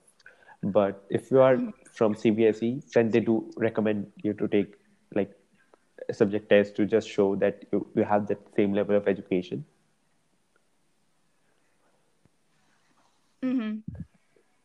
But 0.61 1.03
if 1.09 1.31
you 1.31 1.41
are 1.41 1.57
from 1.91 2.13
CBSE, 2.13 2.91
then 2.93 3.09
they 3.09 3.21
do 3.21 3.51
recommend 3.57 4.11
you 4.21 4.33
to 4.33 4.47
take 4.47 4.75
like 5.15 5.31
a 6.07 6.13
subject 6.13 6.49
test 6.49 6.75
to 6.75 6.85
just 6.85 7.09
show 7.09 7.35
that 7.37 7.65
you, 7.71 7.87
you 7.95 8.03
have 8.03 8.27
that 8.27 8.39
same 8.55 8.73
level 8.73 8.95
of 8.95 9.07
education. 9.07 9.65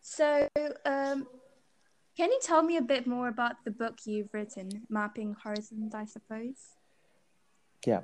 So, 0.07 0.49
um, 0.85 1.27
can 2.15 2.31
you 2.31 2.39
tell 2.43 2.63
me 2.63 2.77
a 2.77 2.83
bit 2.83 3.07
more 3.07 3.29
about 3.29 3.65
the 3.65 3.71
book 3.71 4.01
you've 4.05 4.29
written, 4.35 4.83
Mapping 4.91 5.35
Horizons? 5.43 5.95
I 5.95 6.05
suppose. 6.05 6.59
Yeah. 7.87 8.03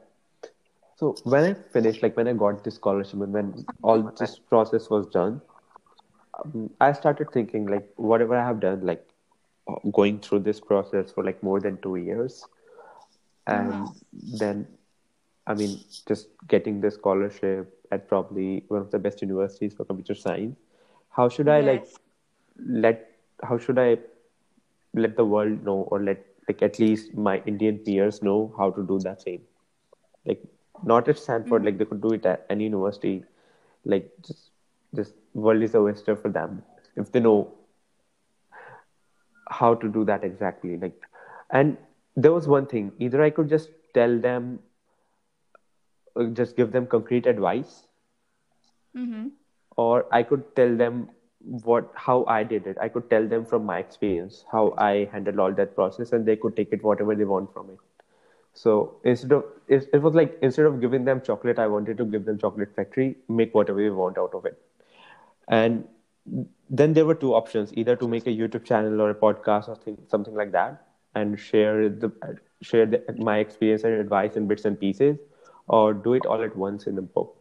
So 0.97 1.15
when 1.25 1.45
I 1.45 1.55
finished, 1.75 2.03
like 2.03 2.17
when 2.17 2.27
I 2.27 2.33
got 2.33 2.65
this 2.65 2.77
scholarship 2.77 3.21
and 3.21 3.33
when 3.35 3.67
all 3.83 4.11
this 4.19 4.39
process 4.39 4.89
was 4.89 5.07
done, 5.09 5.43
um, 6.43 6.71
I 6.81 6.93
started 6.95 7.33
thinking 7.33 7.67
like 7.67 7.87
whatever 7.97 8.35
I 8.35 8.47
have 8.47 8.61
done, 8.61 8.81
like 8.81 9.07
going 9.93 10.21
through 10.21 10.41
this 10.41 10.59
process 10.59 11.13
for 11.13 11.23
like 11.23 11.43
more 11.43 11.61
than 11.61 11.77
two 11.83 11.97
years, 11.97 12.47
and 13.47 13.89
then, 14.41 14.67
I 15.47 15.53
mean, 15.53 15.81
just 16.09 16.29
getting 16.49 16.81
the 16.81 16.91
scholarship 16.91 17.79
at 17.93 18.09
probably 18.09 18.65
one 18.69 18.81
of 18.81 18.91
the 18.91 18.99
best 18.99 19.21
universities 19.21 19.75
for 19.75 19.85
computer 19.85 20.15
science. 20.15 20.57
How 21.11 21.29
should 21.29 21.49
I 21.49 21.61
like 21.61 21.87
let? 22.59 23.07
How 23.43 23.59
should 23.59 23.79
I 23.79 23.99
let 24.95 25.17
the 25.17 25.25
world 25.25 25.65
know, 25.65 25.83
or 25.91 26.03
let 26.03 26.25
like 26.49 26.63
at 26.63 26.79
least 26.79 27.15
my 27.15 27.43
Indian 27.47 27.79
peers 27.79 28.23
know 28.23 28.53
how 28.59 28.71
to 28.71 28.83
do 28.87 28.99
that 29.01 29.23
same? 29.23 29.43
like 30.27 30.43
not 30.83 31.09
at 31.09 31.19
Stanford, 31.19 31.65
like 31.65 31.79
they 31.79 31.85
could 31.85 32.01
do 32.03 32.13
it 32.13 32.25
at 32.27 32.47
any 32.51 32.65
university. 32.65 33.25
Like 33.85 34.11
just 34.27 34.51
just 34.95 35.15
world 35.35 35.63
is 35.63 35.75
a 35.75 35.79
oyster 35.79 36.17
for 36.17 36.29
them 36.29 36.63
if 36.97 37.11
they 37.13 37.21
know 37.21 37.53
how 39.49 39.75
to 39.75 39.89
do 39.89 40.05
that 40.05 40.25
exactly. 40.25 40.77
Like, 40.77 41.01
and 41.51 41.77
there 42.17 42.33
was 42.33 42.49
one 42.49 42.67
thing: 42.67 42.93
either 42.99 43.23
I 43.23 43.31
could 43.31 43.49
just 43.49 43.71
tell 43.95 44.19
them, 44.19 44.61
uh, 46.17 46.25
just 46.25 46.57
give 46.57 46.73
them 46.73 46.87
concrete 46.87 47.27
advice, 47.27 47.87
Mm-hmm. 48.97 49.29
Or 49.83 50.07
I 50.19 50.23
could 50.23 50.45
tell 50.57 50.77
them 50.77 51.09
what 51.67 51.93
how 52.07 52.17
I 52.37 52.43
did 52.45 52.67
it. 52.73 52.79
I 52.87 52.89
could 52.95 53.09
tell 53.11 53.29
them 53.35 53.45
from 53.53 53.65
my 53.65 53.79
experience 53.79 54.45
how 54.53 54.65
I 54.87 55.09
handled 55.13 55.39
all 55.39 55.55
that 55.61 55.75
process, 55.75 56.13
and 56.13 56.27
they 56.27 56.37
could 56.37 56.57
take 56.57 56.73
it 56.79 56.85
whatever 56.91 57.15
they 57.21 57.29
want 57.35 57.53
from 57.55 57.71
it. 57.71 57.79
So 58.55 58.97
instead 59.05 59.33
of 59.33 59.45
it, 59.69 60.03
was 60.03 60.15
like 60.15 60.37
instead 60.43 60.67
of 60.67 60.81
giving 60.81 61.05
them 61.05 61.23
chocolate, 61.31 61.59
I 61.59 61.67
wanted 61.77 61.99
to 62.03 62.05
give 62.05 62.27
them 62.27 62.39
chocolate 62.39 62.75
factory, 62.77 63.17
make 63.29 63.55
whatever 63.55 63.81
you 63.81 63.95
want 63.95 64.19
out 64.19 64.35
of 64.35 64.45
it. 64.53 64.61
And 65.49 65.85
then 66.69 66.93
there 66.95 67.07
were 67.07 67.15
two 67.25 67.35
options: 67.35 67.73
either 67.85 67.97
to 68.05 68.09
make 68.09 68.27
a 68.27 68.37
YouTube 68.43 68.65
channel 68.65 69.01
or 69.01 69.11
a 69.11 69.15
podcast 69.25 69.69
or 69.69 69.77
thing, 69.77 69.99
something 70.09 70.35
like 70.35 70.53
that, 70.53 70.87
and 71.15 71.39
share 71.39 71.89
the 71.89 72.13
share 72.63 72.87
the, 72.87 73.03
my 73.19 73.39
experience 73.39 73.85
and 73.85 73.95
advice 74.07 74.37
in 74.37 74.49
bits 74.55 74.65
and 74.73 74.79
pieces, 74.79 75.19
or 75.69 75.93
do 75.95 76.15
it 76.15 76.27
all 76.27 76.43
at 76.51 76.57
once 76.69 76.87
in 76.87 76.99
a 76.99 77.03
book. 77.19 77.40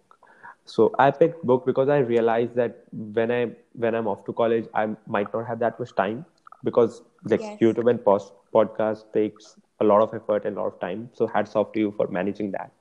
So 0.69 0.93
I 0.99 1.11
picked 1.11 1.43
book 1.45 1.65
because 1.65 1.89
I 1.89 1.97
realized 1.99 2.55
that 2.55 2.83
when 2.91 3.31
I 3.31 3.51
when 3.73 3.95
I'm 3.95 4.07
off 4.07 4.25
to 4.25 4.33
college, 4.33 4.67
I 4.73 4.87
might 5.07 5.33
not 5.33 5.47
have 5.47 5.59
that 5.59 5.79
much 5.79 5.95
time 5.95 6.25
because 6.63 7.01
like 7.33 7.45
Yes. 7.45 7.59
youtube 7.61 7.89
and 7.89 8.03
post 8.03 8.33
podcast 8.53 9.05
takes 9.13 9.55
a 9.79 9.85
lot 9.85 10.01
of 10.01 10.13
effort 10.13 10.45
and 10.45 10.57
a 10.57 10.61
lot 10.61 10.73
of 10.73 10.79
time. 10.79 11.09
So 11.13 11.27
hats 11.27 11.55
off 11.55 11.73
to 11.73 11.79
you 11.79 11.91
for 11.91 12.07
managing 12.07 12.51
that. 12.51 12.71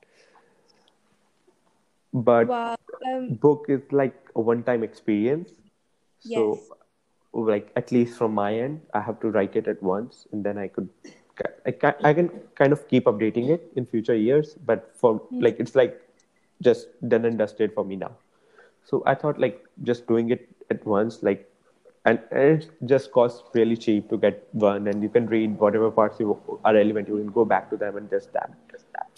But 2.12 2.54
Well, 2.54 2.76
um, 3.07 3.38
book 3.40 3.66
is 3.68 3.83
like 3.92 4.14
a 4.35 4.40
one 4.40 4.62
time 4.62 4.83
experience. 4.83 5.50
So 6.21 6.62
Yes. 6.62 6.73
like 7.33 7.71
at 7.76 7.92
least 7.92 8.16
from 8.18 8.33
my 8.35 8.54
end 8.54 8.80
i 8.95 9.00
have 9.00 9.21
to 9.21 9.28
write 9.30 9.54
it 9.57 9.66
at 9.68 9.83
once 9.83 10.26
and 10.33 10.45
then 10.45 10.57
i 10.59 10.66
could 10.68 10.88
I 11.66 11.71
can, 11.73 11.95
I 12.04 12.12
can 12.14 12.28
kind 12.57 12.73
of 12.73 12.88
keep 12.88 13.04
updating 13.04 13.49
it 13.50 13.71
in 13.76 13.87
future 13.87 14.14
years. 14.14 14.54
But 14.64 14.90
for 14.97 15.23
like 15.40 15.59
it's 15.61 15.75
like 15.75 16.00
just 16.62 16.88
done 17.09 17.25
and 17.25 17.38
dusted 17.38 17.73
for 17.75 17.85
me 17.85 17.97
now 17.97 18.12
so 18.85 19.03
i 19.07 19.15
thought 19.15 19.38
like 19.38 19.65
just 19.83 20.07
doing 20.07 20.31
it 20.31 20.49
at 20.71 20.85
once 20.87 21.23
like 21.23 21.49
and, 22.05 22.21
and 22.31 22.62
it 22.62 22.71
just 22.87 23.12
costs 23.12 23.43
really 23.55 23.77
cheap 23.77 24.09
to 24.09 24.17
get 24.17 24.49
one 24.53 24.87
and 24.87 25.03
you 25.03 25.09
can 25.09 25.27
read 25.27 25.59
whatever 25.59 25.91
parts 25.91 26.21
you 26.21 26.38
are 26.65 26.75
relevant 26.75 27.09
you 27.09 27.17
can 27.17 27.29
go 27.29 27.45
back 27.45 27.69
to 27.71 27.77
them 27.77 27.97
and 27.97 28.09
just 28.11 28.33
that 28.33 28.50
just 28.71 28.85
that 28.93 29.09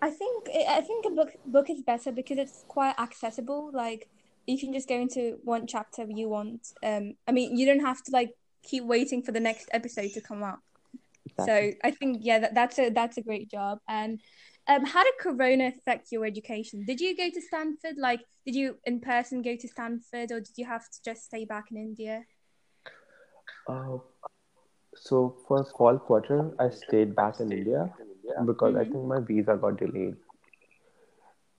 I 0.00 0.10
think 0.10 0.48
I 0.68 0.80
think 0.80 1.06
a 1.06 1.10
book 1.10 1.30
book 1.44 1.70
is 1.70 1.82
better 1.82 2.12
because 2.12 2.38
it's 2.38 2.64
quite 2.68 2.94
accessible. 2.98 3.70
Like 3.72 4.08
you 4.46 4.58
can 4.58 4.72
just 4.72 4.88
go 4.88 4.94
into 4.94 5.38
one 5.44 5.66
chapter 5.66 6.06
you 6.08 6.28
want. 6.28 6.72
Um, 6.82 7.14
I 7.26 7.32
mean, 7.32 7.56
you 7.56 7.66
don't 7.66 7.84
have 7.84 8.02
to 8.04 8.10
like 8.12 8.30
keep 8.62 8.84
waiting 8.84 9.22
for 9.22 9.32
the 9.32 9.40
next 9.40 9.68
episode 9.72 10.12
to 10.12 10.20
come 10.20 10.42
out. 10.42 10.60
So 11.44 11.70
I 11.84 11.90
think 11.90 12.18
yeah, 12.22 12.38
that, 12.40 12.54
that's 12.54 12.78
a 12.78 12.90
that's 12.90 13.16
a 13.16 13.22
great 13.22 13.50
job. 13.50 13.80
And 13.88 14.20
um, 14.68 14.84
how 14.84 15.02
did 15.04 15.14
Corona 15.20 15.68
affect 15.68 16.12
your 16.12 16.24
education? 16.26 16.84
Did 16.86 17.00
you 17.00 17.16
go 17.16 17.30
to 17.30 17.40
Stanford? 17.40 17.96
Like, 17.96 18.20
did 18.44 18.54
you 18.54 18.76
in 18.84 19.00
person 19.00 19.42
go 19.42 19.56
to 19.56 19.68
Stanford, 19.68 20.30
or 20.30 20.40
did 20.40 20.56
you 20.56 20.66
have 20.66 20.84
to 20.84 21.02
just 21.04 21.24
stay 21.24 21.44
back 21.44 21.70
in 21.70 21.76
India? 21.78 22.24
Uh, 23.66 23.98
so 24.94 25.36
for 25.46 25.64
fall 25.64 25.98
quarter, 25.98 26.50
I 26.58 26.70
stayed 26.70 27.14
back 27.14 27.40
in 27.40 27.52
India 27.52 27.92
because 28.44 28.76
I 28.76 28.84
think 28.84 29.04
my 29.04 29.20
visa 29.20 29.56
got 29.56 29.78
delayed. 29.78 30.16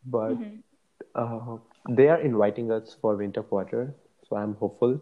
But 0.06 0.36
Mhm. 0.36 0.64
uh, 1.16 1.58
they 1.88 2.08
are 2.10 2.20
inviting 2.20 2.72
us 2.72 2.96
for 3.02 3.16
winter 3.16 3.44
quarter, 3.44 3.94
so 4.28 4.36
I'm 4.36 4.56
hopeful. 4.56 5.02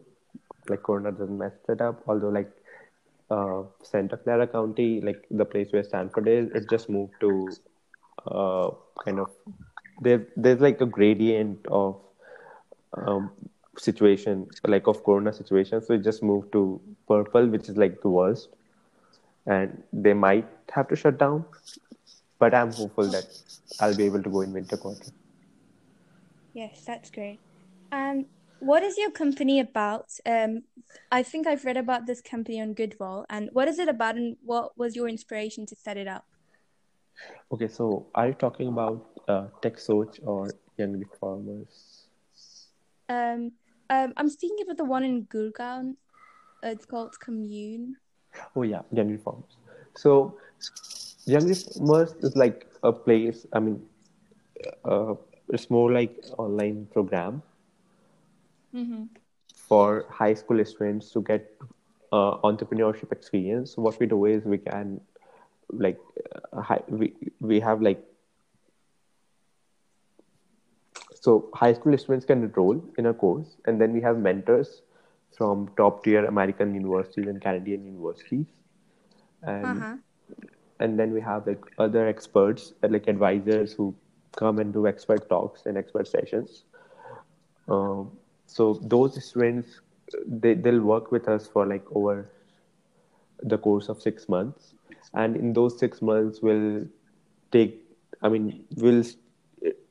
Like 0.70 0.84
Corona 0.84 1.12
doesn't 1.12 1.38
mess 1.38 1.54
it 1.70 1.82
up. 1.82 2.04
Although 2.08 2.30
like 2.30 2.52
uh, 3.30 3.64
Santa 3.84 4.18
Clara 4.18 4.48
County, 4.48 5.02
like 5.02 5.26
the 5.30 5.46
place 5.46 5.72
where 5.72 5.84
Stanford 5.84 6.28
is, 6.28 6.50
it 6.52 6.70
just 6.70 6.90
moved 6.90 7.14
to 7.22 7.50
uh, 8.32 8.72
kind 9.04 9.20
of 9.20 9.32
there. 10.02 10.28
There's 10.36 10.60
like 10.60 10.82
a 10.82 10.86
gradient 10.86 11.66
of 11.68 12.00
um, 12.94 13.32
situation, 13.78 14.48
like 14.66 14.88
of 14.88 15.04
Corona 15.04 15.34
situation. 15.34 15.82
So 15.82 15.94
it 15.94 16.04
just 16.04 16.24
moved 16.24 16.52
to 16.54 16.82
purple, 17.08 17.48
which 17.48 17.70
is 17.70 17.78
like 17.78 18.02
the 18.02 18.10
worst, 18.10 18.50
and 19.46 19.84
they 19.94 20.14
might 20.14 20.48
have 20.72 20.88
to 20.90 20.96
shut 20.96 21.18
down. 21.18 21.46
But 22.40 22.54
I'm 22.54 22.72
hopeful 22.72 23.08
that 23.08 23.26
I'll 23.80 23.96
be 23.96 24.06
able 24.06 24.22
to 24.22 24.30
go 24.30 24.42
in 24.42 24.54
winter 24.54 24.78
quarter. 24.78 25.12
Yes, 26.54 26.84
that's 26.86 27.10
great. 27.10 27.40
And 27.92 28.26
what 28.60 28.84
is 28.84 28.98
your 28.98 29.12
company 29.12 29.60
about? 29.60 30.12
Um, 30.26 30.64
I 31.12 31.24
think 31.24 31.48
I've 31.48 31.66
read 31.66 31.78
about 31.78 32.06
this 32.06 32.22
company 32.22 32.60
on 32.62 32.74
Goodwill. 32.74 33.26
And 33.30 33.50
what 33.54 33.68
is 33.68 33.80
it 33.80 33.88
about, 33.88 34.16
and 34.16 34.38
what 34.44 34.78
was 34.78 34.96
your 34.96 35.08
inspiration 35.08 35.66
to 35.68 35.76
set 35.76 35.98
it 35.98 36.08
up? 36.08 36.26
Okay, 37.52 37.68
so 37.68 38.08
are 38.16 38.28
you 38.28 38.34
talking 38.34 38.68
about 38.70 39.06
uh, 39.28 39.48
Tech 39.62 39.78
Soch 39.80 40.20
or 40.26 40.54
Young 40.78 40.98
Reformers? 41.00 42.08
Um, 43.10 43.52
um, 43.90 44.14
I'm 44.18 44.30
speaking 44.30 44.58
about 44.64 44.78
the 44.78 44.86
one 44.86 45.04
in 45.04 45.26
Gurgaon. 45.28 45.96
Uh, 46.64 46.68
It's 46.70 46.86
called 46.86 47.20
Commune. 47.20 47.98
Oh 48.56 48.64
yeah, 48.64 48.82
Young 48.92 49.10
Reformers. 49.10 49.58
So 49.96 50.38
Young 51.26 51.48
Reformers 51.48 52.14
is 52.22 52.36
like 52.36 52.68
a 52.84 52.92
place. 52.92 53.46
I 53.54 53.60
mean, 53.60 53.82
uh, 54.86 55.16
it's 55.50 55.70
more 55.70 55.92
like 55.92 56.24
online 56.38 56.88
program 56.92 57.42
Mm-hmm. 58.74 59.04
for 59.54 60.06
high 60.10 60.34
school 60.34 60.64
students 60.66 61.12
to 61.12 61.22
get 61.22 61.52
uh, 62.12 62.38
entrepreneurship 62.44 63.12
experience. 63.12 63.78
What 63.78 64.00
we 64.00 64.06
do 64.08 64.26
is 64.26 64.44
we 64.46 64.58
can 64.58 65.02
like 65.72 66.00
uh, 66.54 66.62
hi, 66.62 66.82
we 66.88 67.14
we 67.40 67.60
have 67.60 67.82
like 67.82 68.04
so 71.14 71.50
high 71.54 71.74
school 71.74 71.98
students 71.98 72.26
can 72.26 72.44
enroll 72.44 72.82
in 72.98 73.06
a 73.06 73.14
course 73.14 73.58
and 73.66 73.80
then 73.82 73.94
we 73.94 74.02
have 74.02 74.18
mentors 74.18 74.82
from 75.38 75.68
top 75.78 76.04
tier 76.04 76.26
american 76.26 76.74
universities 76.74 77.28
and 77.28 77.42
canadian 77.42 77.86
universities. 77.86 78.46
And 79.44 79.86
Uh-huh. 79.86 79.98
and 80.80 81.00
then 81.00 81.14
we 81.14 81.22
have 81.22 81.48
like 81.48 81.64
other 81.78 82.08
experts 82.08 82.74
uh, 82.84 82.88
like 82.90 83.08
advisors 83.08 83.74
who 83.74 83.94
come 84.36 84.60
and 84.60 84.74
do 84.74 84.88
expert 84.88 85.30
talks 85.30 85.66
and 85.66 85.78
expert 85.78 86.08
sessions. 86.08 86.64
Um, 87.68 88.12
so 88.46 88.74
those 88.82 89.24
students 89.24 89.82
they, 90.26 90.54
they'll 90.54 90.82
work 90.82 91.12
with 91.12 91.28
us 91.28 91.48
for 91.48 91.66
like 91.66 91.86
over 91.94 92.30
the 93.44 93.58
course 93.58 93.90
of 93.90 94.02
six 94.02 94.28
months 94.30 94.74
and 95.14 95.36
in 95.36 95.54
those 95.54 95.78
six 95.80 96.02
months 96.02 96.42
we'll 96.42 96.86
take 97.52 97.82
i 98.22 98.30
mean 98.30 98.66
we'll 98.76 99.04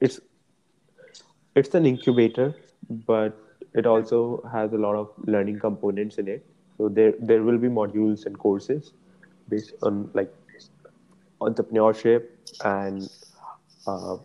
it's 0.01 0.21
it's 1.55 1.75
an 1.75 1.87
incubator 1.87 2.55
but 2.89 3.47
it 3.77 3.87
also 3.87 4.43
has 4.53 4.73
a 4.73 4.77
lot 4.79 4.95
of 4.95 5.11
learning 5.27 5.61
components 5.61 6.17
in 6.19 6.29
it. 6.29 6.47
So 6.79 6.89
there 6.89 7.13
there 7.19 7.43
will 7.43 7.59
be 7.59 7.69
modules 7.69 8.27
and 8.27 8.39
courses 8.39 8.93
based 9.49 9.75
on 9.83 10.11
like 10.15 10.33
entrepreneurship 11.41 12.29
and 12.65 13.09
uh, 13.87 14.17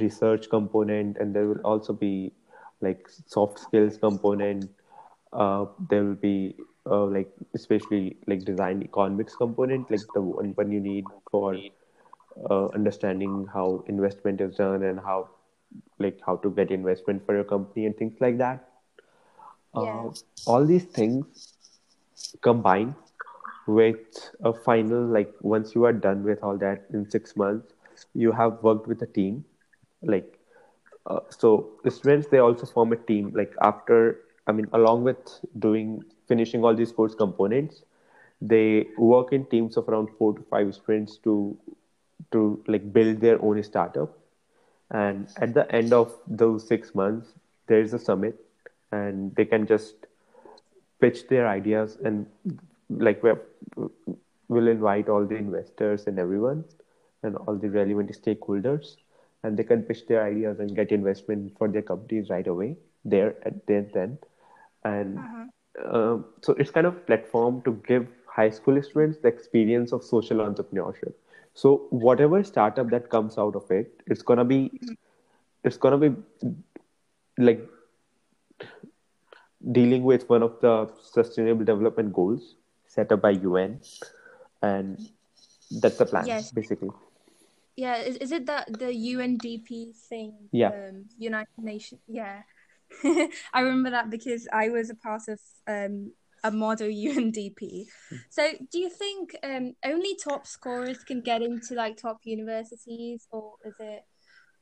research 0.00 0.50
component. 0.50 1.16
And 1.18 1.34
there 1.34 1.46
will 1.46 1.60
also 1.60 1.92
be 1.92 2.32
like 2.80 3.08
soft 3.26 3.58
skills 3.60 3.96
component. 3.96 4.70
Uh, 5.32 5.66
there 5.90 6.04
will 6.04 6.14
be 6.14 6.56
uh, 6.86 7.04
like 7.06 7.30
especially 7.54 8.16
like 8.26 8.44
design 8.44 8.82
economics 8.82 9.36
component 9.36 9.90
like 9.90 10.12
the 10.12 10.20
one, 10.20 10.52
one 10.54 10.72
you 10.72 10.80
need 10.80 11.10
for 11.30 11.62
uh, 12.50 12.66
understanding 12.68 13.46
how 13.52 13.84
investment 13.88 14.40
is 14.40 14.56
done 14.56 14.82
and 14.82 15.00
how 15.00 15.28
like 15.98 16.20
how 16.26 16.36
to 16.36 16.50
get 16.50 16.70
investment 16.70 17.24
for 17.26 17.34
your 17.34 17.44
company 17.44 17.86
and 17.86 17.96
things 17.96 18.14
like 18.20 18.38
that 18.38 18.68
uh, 19.74 20.08
Yeah. 20.08 20.10
all 20.46 20.64
these 20.66 20.84
things 20.84 21.26
combined 22.42 22.94
with 23.66 24.30
a 24.44 24.52
final 24.52 25.04
like 25.06 25.32
once 25.40 25.74
you 25.74 25.84
are 25.84 25.92
done 25.92 26.22
with 26.24 26.42
all 26.42 26.56
that 26.56 26.86
in 26.92 27.08
six 27.10 27.36
months 27.36 27.74
you 28.14 28.32
have 28.32 28.62
worked 28.62 28.86
with 28.86 29.02
a 29.02 29.06
team 29.06 29.44
like 30.02 30.38
uh, 31.06 31.20
so 31.30 31.70
the 31.84 31.90
students 31.90 32.28
they 32.28 32.38
also 32.38 32.66
form 32.66 32.92
a 32.92 32.96
team 32.96 33.32
like 33.34 33.54
after 33.60 34.20
i 34.46 34.52
mean 34.52 34.68
along 34.72 35.02
with 35.04 35.40
doing 35.58 36.04
finishing 36.26 36.64
all 36.64 36.74
these 36.74 36.92
course 36.92 37.14
components 37.14 37.82
they 38.40 38.88
work 38.98 39.32
in 39.32 39.44
teams 39.46 39.76
of 39.76 39.88
around 39.88 40.08
four 40.18 40.34
to 40.34 40.42
five 40.50 40.74
sprints 40.74 41.16
to 41.18 41.56
to 42.32 42.62
like 42.66 42.92
build 42.92 43.20
their 43.20 43.40
own 43.42 43.62
startup. 43.62 44.18
And 44.90 45.28
at 45.38 45.54
the 45.54 45.70
end 45.74 45.92
of 45.92 46.14
those 46.26 46.66
six 46.66 46.94
months 46.94 47.32
there 47.66 47.80
is 47.80 47.92
a 47.92 47.98
summit 47.98 48.38
and 48.92 49.34
they 49.34 49.44
can 49.44 49.66
just 49.66 49.94
pitch 51.00 51.26
their 51.28 51.48
ideas 51.48 51.98
and 52.04 52.26
like 52.88 53.22
we 53.22 53.32
will 54.48 54.68
invite 54.68 55.08
all 55.08 55.26
the 55.26 55.34
investors 55.34 56.06
and 56.06 56.18
everyone 56.18 56.64
and 57.24 57.36
all 57.36 57.56
the 57.56 57.68
relevant 57.68 58.12
stakeholders 58.12 58.96
and 59.42 59.56
they 59.56 59.64
can 59.64 59.82
pitch 59.82 60.06
their 60.06 60.24
ideas 60.24 60.60
and 60.60 60.76
get 60.76 60.92
investment 60.92 61.52
for 61.58 61.66
their 61.66 61.82
companies 61.82 62.30
right 62.30 62.46
away 62.46 62.76
there 63.04 63.34
at 63.44 63.66
there 63.66 63.86
then 63.92 64.16
and 64.84 65.18
mm-hmm. 65.18 65.45
Um, 65.84 66.24
so 66.42 66.54
it's 66.54 66.70
kind 66.70 66.86
of 66.86 67.06
platform 67.06 67.62
to 67.62 67.80
give 67.86 68.06
high 68.26 68.50
school 68.50 68.82
students 68.82 69.18
the 69.18 69.28
experience 69.28 69.92
of 69.92 70.02
social 70.02 70.38
entrepreneurship 70.38 71.12
so 71.54 71.86
whatever 71.90 72.42
startup 72.44 72.90
that 72.90 73.08
comes 73.10 73.38
out 73.38 73.56
of 73.56 73.70
it 73.70 74.02
it's 74.06 74.22
gonna 74.22 74.44
be 74.44 74.80
it's 75.64 75.76
gonna 75.76 75.98
be 75.98 76.14
like 77.38 77.68
dealing 79.72 80.04
with 80.04 80.28
one 80.28 80.42
of 80.42 80.60
the 80.60 80.90
sustainable 81.02 81.64
development 81.64 82.12
goals 82.12 82.54
set 82.86 83.10
up 83.12 83.20
by 83.20 83.30
UN, 83.30 83.80
and 84.62 84.98
that's 85.70 85.96
the 85.98 86.06
plan 86.06 86.26
Yes. 86.26 86.52
basically. 86.52 86.90
Yeah, 87.76 87.96
is, 87.96 88.16
is 88.16 88.32
it 88.32 88.46
that 88.46 88.72
the 88.78 88.86
UNDP 88.86 89.94
thing? 89.94 90.48
Yeah. 90.52 90.68
Um, 90.68 91.06
United 91.18 91.58
Nations. 91.58 92.00
Yeah. 92.06 92.42
I 93.52 93.60
remember 93.60 93.90
that 93.90 94.10
because 94.10 94.48
I 94.52 94.68
was 94.68 94.90
a 94.90 94.94
part 94.94 95.22
of 95.28 95.40
um 95.66 96.12
a 96.44 96.50
model 96.50 96.88
UNDP. 97.06 97.86
So 98.30 98.52
do 98.70 98.78
you 98.78 98.90
think 98.90 99.36
um 99.42 99.74
only 99.84 100.16
top 100.16 100.46
scorers 100.46 101.04
can 101.04 101.20
get 101.20 101.42
into 101.42 101.74
like 101.74 101.96
top 101.96 102.20
universities 102.24 103.26
or 103.30 103.54
is 103.64 103.74
it 103.78 104.04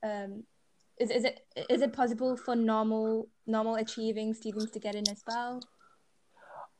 um 0.02 0.44
is, 0.98 1.10
is 1.10 1.24
it 1.24 1.40
is 1.68 1.82
it 1.82 1.92
possible 1.92 2.37
for 2.37 2.54
normal 2.54 3.28
normal 3.46 3.74
achieving 3.76 4.32
students 4.34 4.70
to 4.72 4.78
get 4.78 4.94
in 4.94 5.08
as 5.10 5.22
well? 5.26 5.60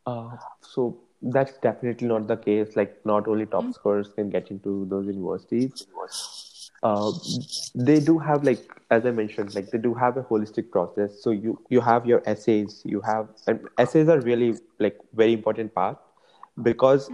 Uh, 0.07 0.37
so 0.61 1.01
that's 1.23 1.57
definitely 1.59 2.09
not 2.09 2.27
the 2.27 2.37
case. 2.37 2.77
Like, 2.77 3.05
not 3.05 3.27
only 3.27 3.47
top 3.47 3.73
scorers 3.73 4.11
can 4.15 4.31
get 4.31 4.51
into 4.51 4.87
those 4.89 5.07
universities. 5.07 5.87
Uh, 6.85 7.13
they 7.75 8.01
do 8.01 8.19
have 8.19 8.45
like, 8.45 8.61
as 8.91 9.07
I 9.07 9.11
mentioned, 9.13 9.55
like 9.55 9.71
they 9.71 9.79
do 9.79 9.95
have 9.95 10.17
a 10.19 10.23
holistic 10.23 10.71
process. 10.71 11.23
So 11.23 11.31
you 11.31 11.59
you 11.71 11.81
have 11.81 12.07
your 12.07 12.23
essays. 12.27 12.83
You 12.85 13.01
have 13.03 13.29
and 13.47 13.69
essays 13.79 14.09
are 14.09 14.21
really 14.21 14.61
like 14.79 14.99
very 15.15 15.35
important 15.35 15.75
part 15.75 15.99
because 16.63 17.11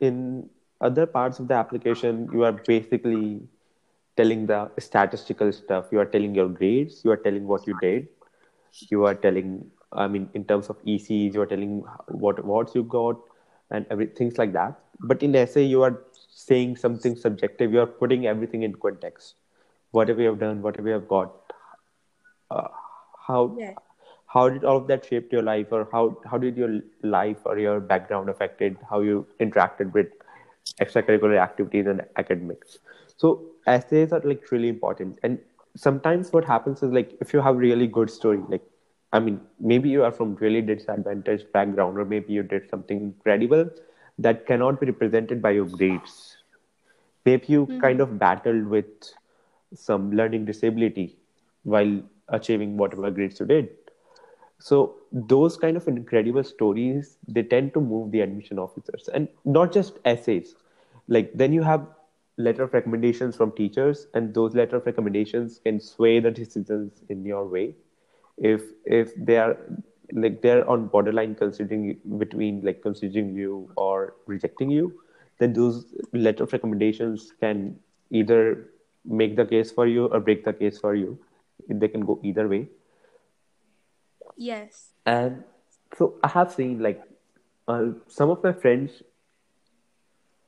in 0.00 0.48
other 0.80 1.06
parts 1.06 1.38
of 1.40 1.48
the 1.48 1.54
application 1.54 2.28
you 2.32 2.44
are 2.44 2.52
basically 2.52 3.42
telling 4.16 4.46
the 4.46 4.70
statistical 4.78 5.52
stuff. 5.52 5.86
You 5.92 6.00
are 6.00 6.06
telling 6.06 6.34
your 6.34 6.48
grades. 6.48 7.02
You 7.04 7.12
are 7.12 7.16
telling 7.28 7.46
what 7.46 7.66
you 7.66 7.74
did 7.74 8.08
you 8.90 9.04
are 9.06 9.14
telling 9.14 9.50
i 9.92 10.06
mean 10.06 10.28
in 10.38 10.44
terms 10.44 10.68
of 10.72 10.78
ecs 10.92 11.34
you 11.34 11.40
are 11.42 11.46
telling 11.52 11.72
what 12.24 12.38
awards 12.40 12.74
you 12.74 12.82
got 12.94 13.16
and 13.70 13.86
every 13.90 14.06
things 14.18 14.38
like 14.38 14.52
that 14.52 14.78
but 15.00 15.22
in 15.22 15.32
the 15.32 15.38
essay 15.40 15.64
you 15.64 15.82
are 15.82 15.92
saying 16.42 16.76
something 16.84 17.16
subjective 17.24 17.72
you 17.72 17.80
are 17.80 17.92
putting 18.02 18.26
everything 18.26 18.62
in 18.62 18.74
context. 18.86 19.34
Whatever 19.90 20.22
you 20.22 20.28
have 20.28 20.38
done 20.40 20.62
whatever 20.62 20.88
you 20.88 20.94
have 20.94 21.08
got 21.08 21.52
uh, 22.50 22.68
how 23.26 23.58
Yeah. 23.58 23.74
how 24.34 24.48
did 24.48 24.64
all 24.64 24.76
of 24.78 24.86
that 24.88 25.04
shape 25.04 25.32
your 25.32 25.42
life 25.42 25.72
or 25.72 25.88
how 25.92 26.02
how 26.30 26.38
did 26.38 26.56
your 26.56 26.70
life 27.02 27.38
or 27.44 27.58
your 27.58 27.80
background 27.80 28.28
affected 28.28 28.76
how 28.90 29.00
you 29.00 29.26
interacted 29.40 29.92
with 29.92 30.06
extracurricular 30.80 31.38
activities 31.38 31.86
and 31.86 32.02
academics? 32.16 32.78
So 33.16 33.46
essays 33.66 34.12
are 34.12 34.20
like 34.24 34.50
really 34.50 34.68
important. 34.68 35.18
And 35.22 35.38
sometimes 35.76 36.32
what 36.32 36.44
happens 36.44 36.82
is 36.82 36.92
like 36.92 37.16
if 37.20 37.32
you 37.32 37.40
have 37.40 37.56
really 37.56 37.86
good 37.86 38.10
story 38.10 38.38
like 38.48 38.62
i 39.12 39.18
mean 39.18 39.40
maybe 39.60 39.88
you 39.88 40.02
are 40.04 40.10
from 40.10 40.34
really 40.40 40.60
disadvantaged 40.60 41.52
background 41.52 41.98
or 41.98 42.04
maybe 42.04 42.32
you 42.32 42.42
did 42.42 42.68
something 42.68 42.98
incredible 43.00 43.68
that 44.18 44.46
cannot 44.46 44.80
be 44.80 44.86
represented 44.86 45.40
by 45.40 45.50
your 45.50 45.66
grades. 45.66 46.36
Maybe 47.24 47.46
you 47.48 47.64
hmm. 47.64 47.80
kind 47.80 48.00
of 48.00 48.18
battled 48.18 48.66
with 48.66 48.86
some 49.74 50.12
learning 50.12 50.44
disability 50.46 51.18
while 51.62 52.02
achieving 52.28 52.76
whatever 52.76 53.10
grades 53.10 53.40
you 53.40 53.46
did. 53.46 53.68
So 54.60 54.96
those 55.12 55.56
kind 55.56 55.76
of 55.76 55.86
incredible 55.86 56.42
stories 56.42 57.16
they 57.28 57.42
tend 57.42 57.74
to 57.74 57.80
move 57.80 58.10
the 58.10 58.20
admission 58.20 58.58
officers. 58.58 59.08
And 59.12 59.28
not 59.44 59.72
just 59.72 59.98
essays. 60.04 60.54
Like 61.06 61.32
then 61.34 61.52
you 61.52 61.62
have 61.62 61.86
letter 62.36 62.64
of 62.64 62.72
recommendations 62.72 63.36
from 63.36 63.52
teachers 63.52 64.06
and 64.14 64.32
those 64.34 64.54
letter 64.54 64.76
of 64.76 64.86
recommendations 64.86 65.60
can 65.64 65.80
sway 65.80 66.20
the 66.20 66.30
decisions 66.30 67.02
in 67.08 67.24
your 67.24 67.46
way. 67.46 67.74
If 68.36 68.62
if 68.84 69.12
they 69.16 69.36
are 69.36 69.56
like 70.12 70.40
they're 70.42 70.68
on 70.68 70.86
borderline 70.86 71.34
considering 71.34 71.96
between 72.18 72.60
like 72.62 72.82
considering 72.82 73.34
you 73.34 73.70
or 73.76 74.14
rejecting 74.26 74.70
you 74.70 74.92
then 75.38 75.52
those 75.52 75.84
letter 76.12 76.44
of 76.44 76.52
recommendations 76.52 77.32
can 77.40 77.76
either 78.10 78.70
make 79.04 79.36
the 79.36 79.44
case 79.44 79.70
for 79.70 79.86
you 79.86 80.06
or 80.06 80.20
break 80.20 80.44
the 80.44 80.52
case 80.52 80.78
for 80.78 80.94
you 80.94 81.18
they 81.68 81.88
can 81.88 82.00
go 82.04 82.18
either 82.22 82.48
way 82.48 82.68
Yes. 84.36 84.90
and 85.06 85.42
so 85.96 86.14
I 86.22 86.28
have 86.28 86.52
seen 86.52 86.78
like 86.80 87.02
uh, 87.66 87.86
some 88.06 88.30
of 88.30 88.42
my 88.42 88.52
friends 88.52 89.02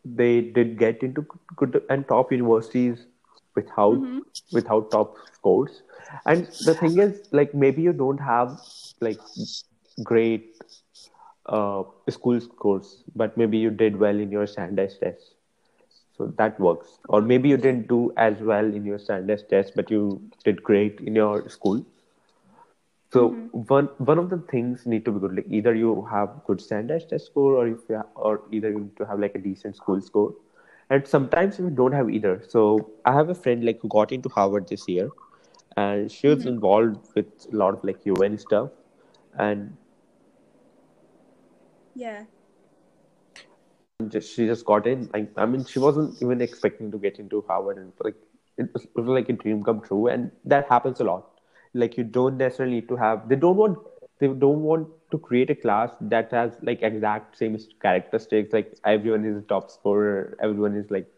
they 0.05 0.41
did 0.41 0.79
get 0.79 1.03
into 1.03 1.27
good 1.57 1.83
and 1.91 2.07
top 2.09 2.33
universities 2.33 3.07
without 3.55 4.07
without 4.53 4.91
top 4.91 5.17
scores. 5.33 5.83
And 6.27 6.49
the 6.61 6.75
thing 6.75 6.99
is, 6.99 7.23
like 7.33 7.55
maybe 7.55 7.83
you 7.83 7.93
don't 7.93 8.19
have 8.19 8.59
like 9.01 9.21
great 10.03 10.63
uh, 11.47 11.83
school 12.09 12.41
scores, 12.41 13.03
but 13.15 13.37
maybe 13.37 13.59
you 13.59 13.71
did 13.71 13.99
well 13.99 14.19
in 14.19 14.31
your 14.31 14.47
standardized 14.47 15.01
test. 15.01 15.35
So 16.17 16.27
that 16.37 16.59
works. 16.61 16.99
Or 17.09 17.21
maybe 17.23 17.49
you 17.49 17.57
didn't 17.57 17.89
do 17.89 18.13
as 18.17 18.41
well 18.41 18.65
in 18.65 18.85
your 18.85 18.99
standardized 18.99 19.49
test, 19.51 19.75
but 19.77 19.91
you 19.91 20.21
did 20.45 20.63
great 20.63 21.01
in 21.01 21.15
your 21.15 21.49
school. 21.49 21.85
So 23.13 23.29
one 23.53 23.87
one 24.11 24.19
of 24.19 24.31
the 24.31 24.39
things 24.39 24.87
need 24.87 25.05
to 25.05 25.13
be 25.13 25.21
good. 25.21 25.35
Like 25.37 25.47
either 25.49 25.75
you 25.75 26.03
have 26.11 26.31
good 26.47 26.61
standardized 26.61 27.11
test 27.11 27.27
score, 27.27 27.55
or 27.57 27.67
if 27.69 27.89
you 27.89 27.97
ha- 27.97 28.07
or 28.15 28.43
either 28.51 28.71
you 28.71 28.81
need 28.81 28.97
to 28.97 29.07
have 29.07 29.19
like 29.21 29.35
a 29.35 29.39
decent 29.39 29.77
school 29.77 30.01
score. 30.01 30.35
And 30.91 31.07
sometimes 31.07 31.59
we 31.59 31.71
don't 31.71 31.93
have 31.93 32.11
either. 32.11 32.43
So 32.49 32.91
I 33.05 33.13
have 33.15 33.29
a 33.29 33.35
friend 33.35 33.65
like 33.65 33.81
who 33.81 33.89
got 33.89 34.13
into 34.13 34.29
Harvard 34.29 34.69
this 34.69 34.89
year, 34.89 35.09
and 35.77 36.11
she 36.11 36.27
was 36.29 36.41
mm-hmm. 36.41 36.49
involved 36.49 37.09
with 37.15 37.27
a 37.53 37.57
lot 37.57 37.75
of 37.75 37.85
like 37.85 38.05
UN 38.05 38.39
stuff, 38.39 38.71
and 39.39 39.77
Yeah. 41.95 42.25
just 44.09 44.35
she 44.35 44.47
just 44.47 44.65
got 44.65 44.87
in. 44.87 45.09
Like 45.15 45.31
I 45.37 45.47
mean, 45.47 45.65
she 45.65 45.79
wasn't 45.79 46.21
even 46.23 46.41
expecting 46.41 46.91
to 46.91 46.99
get 46.99 47.19
into 47.19 47.45
Harvard, 47.49 47.79
and 47.79 47.93
like 48.01 48.17
it 48.59 48.73
was, 48.73 48.85
it 48.85 49.01
was 49.01 49.09
like 49.09 49.29
a 49.29 49.33
dream 49.35 49.63
come 49.63 49.81
true, 49.81 50.07
and 50.09 50.31
that 50.45 50.69
happens 50.69 51.01
a 51.01 51.05
lot. 51.05 51.41
Like 51.75 51.97
you 51.97 52.05
don't 52.05 52.37
necessarily 52.37 52.77
need 52.77 52.89
to 52.89 52.97
have. 52.97 53.29
They 53.29 53.37
don't 53.37 53.57
want. 53.57 53.79
They 54.21 54.29
don't 54.29 54.63
want 54.63 54.89
to 55.13 55.19
create 55.19 55.51
a 55.51 55.57
class 55.57 55.93
that 56.01 56.31
has 56.33 56.59
like 56.63 56.83
exact 56.83 57.39
same 57.39 57.59
characteristics. 57.83 58.53
Like 58.53 58.75
everyone 58.85 59.25
is 59.27 59.37
a 59.39 59.43
top 59.43 59.71
scorer. 59.71 60.37
Everyone 60.41 60.77
is 60.77 60.91
like 60.91 61.09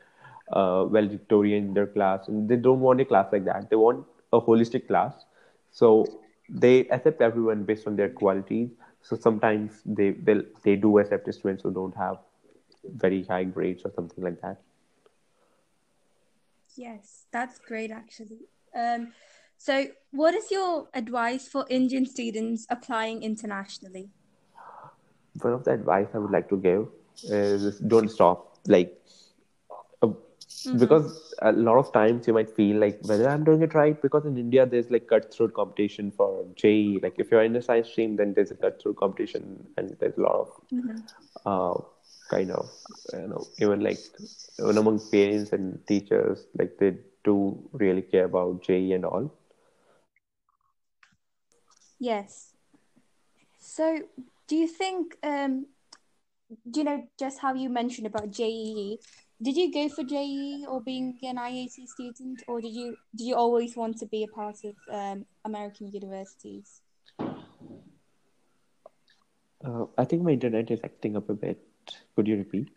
uh, 0.53 0.87
valedictorian 0.87 1.65
in 1.69 1.75
their 1.75 1.87
class, 1.87 2.29
and 2.29 2.49
they 2.49 2.57
don't 2.57 2.81
want 2.81 3.01
a 3.01 3.05
class 3.05 3.29
like 3.33 3.45
that. 3.47 3.71
They 3.71 3.77
want 3.77 4.07
a 4.33 4.41
holistic 4.41 4.87
class. 4.89 5.25
So 5.73 6.21
they 6.49 6.81
accept 6.89 7.23
everyone 7.23 7.65
based 7.65 7.87
on 7.87 7.97
their 7.97 8.11
qualities. 8.11 8.71
So 9.03 9.17
sometimes 9.17 9.83
they 9.85 10.11
they 10.13 10.41
they 10.65 10.77
do 10.77 10.99
accept 10.99 11.33
students 11.35 11.63
who 11.65 11.73
don't 11.73 11.97
have 11.97 12.19
very 12.85 13.25
high 13.25 13.45
grades 13.45 13.85
or 13.85 13.93
something 13.95 14.23
like 14.25 14.41
that. 14.43 14.59
Yes, 16.77 17.27
that's 17.33 17.59
great 17.59 17.91
actually. 17.91 18.49
Um, 18.75 19.13
so 19.63 19.87
what 20.11 20.35
is 20.35 20.51
your 20.51 20.89
advice 20.93 21.47
for 21.47 21.65
Indian 21.71 22.05
students 22.05 22.67
applying 22.69 23.23
internationally? 23.23 24.11
One 25.41 25.53
of 25.53 25.63
the 25.65 25.71
advice 25.71 26.09
I 26.15 26.19
would 26.19 26.33
like 26.33 26.49
to 26.49 26.57
give 26.57 26.89
is 27.23 27.79
don't 27.79 28.09
stop. 28.09 28.59
Like, 28.67 28.93
uh, 30.03 30.09
because 30.77 31.33
a 31.43 31.53
lot 31.53 31.79
of 31.79 31.93
times 31.93 32.27
you 32.27 32.35
might 32.35 32.51
feel 32.51 32.77
like 32.79 32.99
whether 33.03 33.29
I'm 33.29 33.45
doing 33.45 33.63
it 33.63 33.73
right. 33.75 34.03
Because 34.03 34.27
in 34.27 34.37
India, 34.37 34.67
there's 34.67 34.91
like 34.91 35.07
cutthroat 35.07 35.55
competition 35.55 36.11
for 36.11 36.45
JEE. 36.57 36.99
Like, 37.01 37.15
if 37.19 37.31
you're 37.31 37.45
in 37.45 37.55
a 37.55 37.63
science 37.63 37.89
stream, 37.89 38.17
then 38.17 38.35
there's 38.35 38.51
a 38.51 38.57
cutthroat 38.57 38.97
competition, 38.97 39.65
and 39.77 39.97
there's 40.01 40.19
a 40.19 40.23
lot 40.23 40.41
of 40.41 40.49
uh, 41.47 41.81
kind 42.29 42.51
of 42.51 42.69
you 43.13 43.29
know 43.29 43.47
even 43.61 43.81
like 43.81 44.01
even 44.59 44.77
among 44.77 44.99
parents 45.13 45.53
and 45.53 45.79
teachers, 45.87 46.47
like 46.59 46.79
they 46.79 46.97
do 47.23 47.57
really 47.73 48.03
care 48.03 48.25
about 48.25 48.61
JEE 48.65 48.95
and 48.95 49.05
all. 49.05 49.33
Yes. 52.03 52.55
So 53.61 54.01
do 54.49 54.57
you 54.57 54.67
think 54.67 55.17
um 55.23 55.67
do 56.69 56.81
you 56.81 56.85
know 56.85 57.07
just 57.17 57.39
how 57.39 57.55
you 57.55 57.69
mentioned 57.71 58.09
about 58.09 58.33
JEE? 58.33 58.99
Did 59.41 59.57
you 59.57 59.73
go 59.73 59.89
for 59.89 60.03
JEE 60.03 60.67
or 60.69 60.81
being 60.81 61.17
an 61.23 61.37
IIT 61.37 61.87
student, 61.87 62.43
or 62.49 62.61
did 62.61 62.73
you 62.73 62.97
did 63.15 63.27
you 63.29 63.37
always 63.37 63.77
want 63.77 63.99
to 63.99 64.07
be 64.07 64.25
a 64.25 64.27
part 64.27 64.57
of 64.65 64.75
um, 64.91 65.27
American 65.45 65.93
universities? 65.93 66.81
Uh, 69.65 69.87
I 69.97 70.05
think 70.05 70.23
my 70.23 70.33
internet 70.33 70.73
is 70.73 70.81
acting 70.83 71.17
up 71.17 71.31
a 71.31 71.35
bit. 71.35 71.63
Could 72.17 72.27
you 72.27 72.37
repeat? 72.37 72.69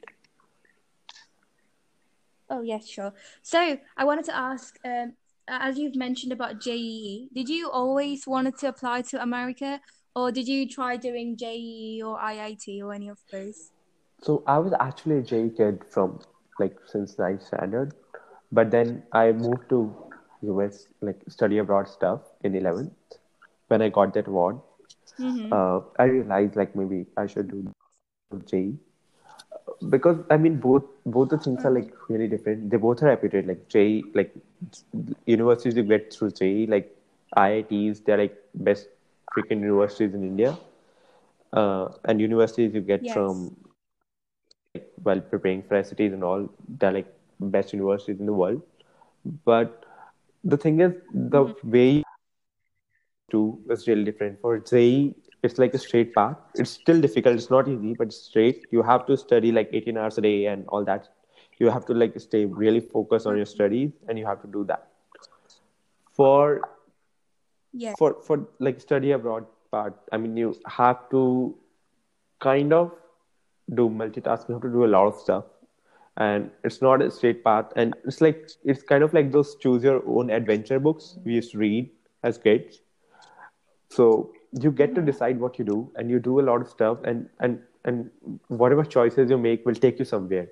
Oh 2.47 2.61
yes, 2.61 2.87
sure. 2.87 3.13
So 3.41 3.79
I 3.97 4.03
wanted 4.05 4.25
to 4.25 4.35
ask, 4.35 4.77
um, 4.85 5.13
as 5.47 5.77
you've 5.77 5.95
mentioned 5.95 6.33
about 6.33 6.59
JEE, 6.59 7.29
did 7.33 7.49
you 7.49 7.69
always 7.69 8.25
wanted 8.27 8.57
to 8.59 8.67
apply 8.67 9.01
to 9.03 9.21
America, 9.21 9.81
or 10.15 10.31
did 10.31 10.47
you 10.47 10.67
try 10.67 10.97
doing 10.97 11.37
JEE 11.37 12.01
or 12.03 12.17
IIT 12.19 12.81
or 12.81 12.93
any 12.93 13.09
of 13.09 13.19
those? 13.31 13.71
So 14.21 14.43
I 14.47 14.57
was 14.59 14.73
actually 14.79 15.17
a 15.17 15.21
JEE 15.21 15.49
kid 15.57 15.83
from 15.89 16.19
like 16.59 16.75
since 16.85 17.17
ninth 17.19 17.45
standard, 17.45 17.93
but 18.51 18.71
then 18.71 19.03
I 19.11 19.31
moved 19.31 19.69
to 19.69 19.93
US 20.41 20.87
like 21.01 21.21
study 21.27 21.57
abroad 21.57 21.87
stuff 21.87 22.21
in 22.43 22.55
eleventh 22.55 22.93
when 23.67 23.81
I 23.81 23.89
got 23.89 24.13
that 24.13 24.27
award. 24.27 24.59
Uh, 25.51 25.81
I 25.99 26.05
realized 26.05 26.55
like 26.55 26.75
maybe 26.75 27.05
I 27.17 27.27
should 27.27 27.51
do 27.51 27.71
JEE 28.45 28.77
because 29.89 30.17
I 30.29 30.37
mean 30.37 30.57
both 30.59 30.83
both 31.05 31.29
the 31.29 31.37
things 31.37 31.65
are 31.65 31.71
like 31.71 31.93
really 32.09 32.27
different. 32.27 32.69
They 32.69 32.77
both 32.77 33.01
are 33.03 33.07
reputed 33.09 33.47
like 33.47 33.67
JEE 33.69 34.11
like 34.13 34.33
universities 35.25 35.75
you 35.75 35.83
get 35.83 36.13
through 36.13 36.31
JEE 36.31 36.67
like 36.67 36.95
IITs 37.35 37.99
they're 38.05 38.17
like 38.17 38.37
best 38.53 38.87
freaking 39.35 39.61
universities 39.61 40.13
in 40.13 40.23
India, 40.23 40.57
uh, 41.53 41.89
and 42.05 42.19
universities 42.21 42.73
you 42.73 42.81
get 42.81 43.07
Yes. 43.07 43.11
from 43.11 43.55
like, 44.73 44.87
while 45.03 45.19
preparing 45.21 45.61
for 45.63 45.75
SATs 45.75 46.13
and 46.13 46.23
all 46.23 46.49
they're 46.67 46.91
like 46.91 47.13
best 47.39 47.73
universities 47.73 48.19
in 48.19 48.25
the 48.25 48.33
world. 48.33 48.61
But 49.45 49.85
the 50.43 50.57
thing 50.57 50.79
is 50.81 50.93
the 51.13 51.53
way 51.63 52.03
to 53.31 53.59
is 53.69 53.87
really 53.87 54.03
different. 54.03 54.39
For 54.41 54.59
JEE, 54.59 55.15
it's 55.45 55.59
like 55.59 55.73
a 55.73 55.79
straight 55.79 56.13
path. 56.15 56.37
It's 56.55 56.71
still 56.71 57.01
difficult. 57.01 57.35
It's 57.35 57.49
not 57.49 57.67
easy 57.67 57.93
but 57.93 58.13
straight. 58.13 58.65
You 58.71 58.83
have 58.83 59.05
to 59.07 59.17
study 59.17 59.51
like 59.51 59.69
18 59.73 59.97
hours 59.97 60.17
a 60.17 60.21
day 60.21 60.45
and 60.47 60.65
all 60.67 60.83
that. 60.85 61.09
You 61.59 61.69
have 61.69 61.85
to 61.87 61.93
like 61.93 62.19
stay 62.19 62.45
really 62.45 62.81
focused 62.81 63.25
on 63.27 63.37
your 63.37 63.45
studies 63.45 63.91
and 64.07 64.19
you 64.19 64.25
have 64.25 64.41
to 64.41 64.47
do 64.47 64.65
that. 64.65 64.87
For 66.13 66.61
Yeah. 67.73 67.93
for 67.97 68.13
for 68.27 68.47
like 68.59 68.79
study 68.81 69.11
abroad 69.11 69.45
part 69.71 69.95
i 70.11 70.17
mean 70.17 70.37
you 70.37 70.49
have 70.77 70.99
to 71.09 71.21
kind 72.39 72.73
of 72.73 72.91
do 73.73 73.89
multitasking. 73.89 74.49
You 74.49 74.55
have 74.55 74.61
to 74.63 74.69
do 74.71 74.85
a 74.85 74.91
lot 74.95 75.07
of 75.07 75.15
stuff. 75.19 75.45
And 76.17 76.51
it's 76.63 76.81
not 76.81 77.01
a 77.01 77.09
straight 77.11 77.43
path. 77.43 77.65
And 77.75 77.95
it's 78.05 78.21
like 78.21 78.49
it's 78.63 78.83
kind 78.83 79.03
of 79.03 79.13
like 79.13 79.31
those 79.31 79.55
choose 79.55 79.83
your 79.83 80.01
own 80.07 80.29
adventure 80.29 80.79
books 80.79 81.17
we 81.25 81.33
used 81.35 81.51
to 81.53 81.57
read 81.57 81.89
as 82.23 82.37
kids. 82.37 82.81
So 83.89 84.33
you 84.61 84.71
get 84.71 84.95
to 84.95 85.01
decide 85.01 85.39
what 85.39 85.57
you 85.59 85.65
do 85.65 85.91
and 85.95 86.09
you 86.09 86.19
do 86.19 86.39
a 86.39 86.45
lot 86.49 86.61
of 86.61 86.67
stuff 86.69 86.99
and 87.03 87.29
and 87.39 87.59
and 87.85 88.09
whatever 88.47 88.83
choices 88.83 89.29
you 89.29 89.37
make 89.37 89.65
will 89.65 89.81
take 89.87 89.99
you 89.99 90.05
somewhere. 90.05 90.47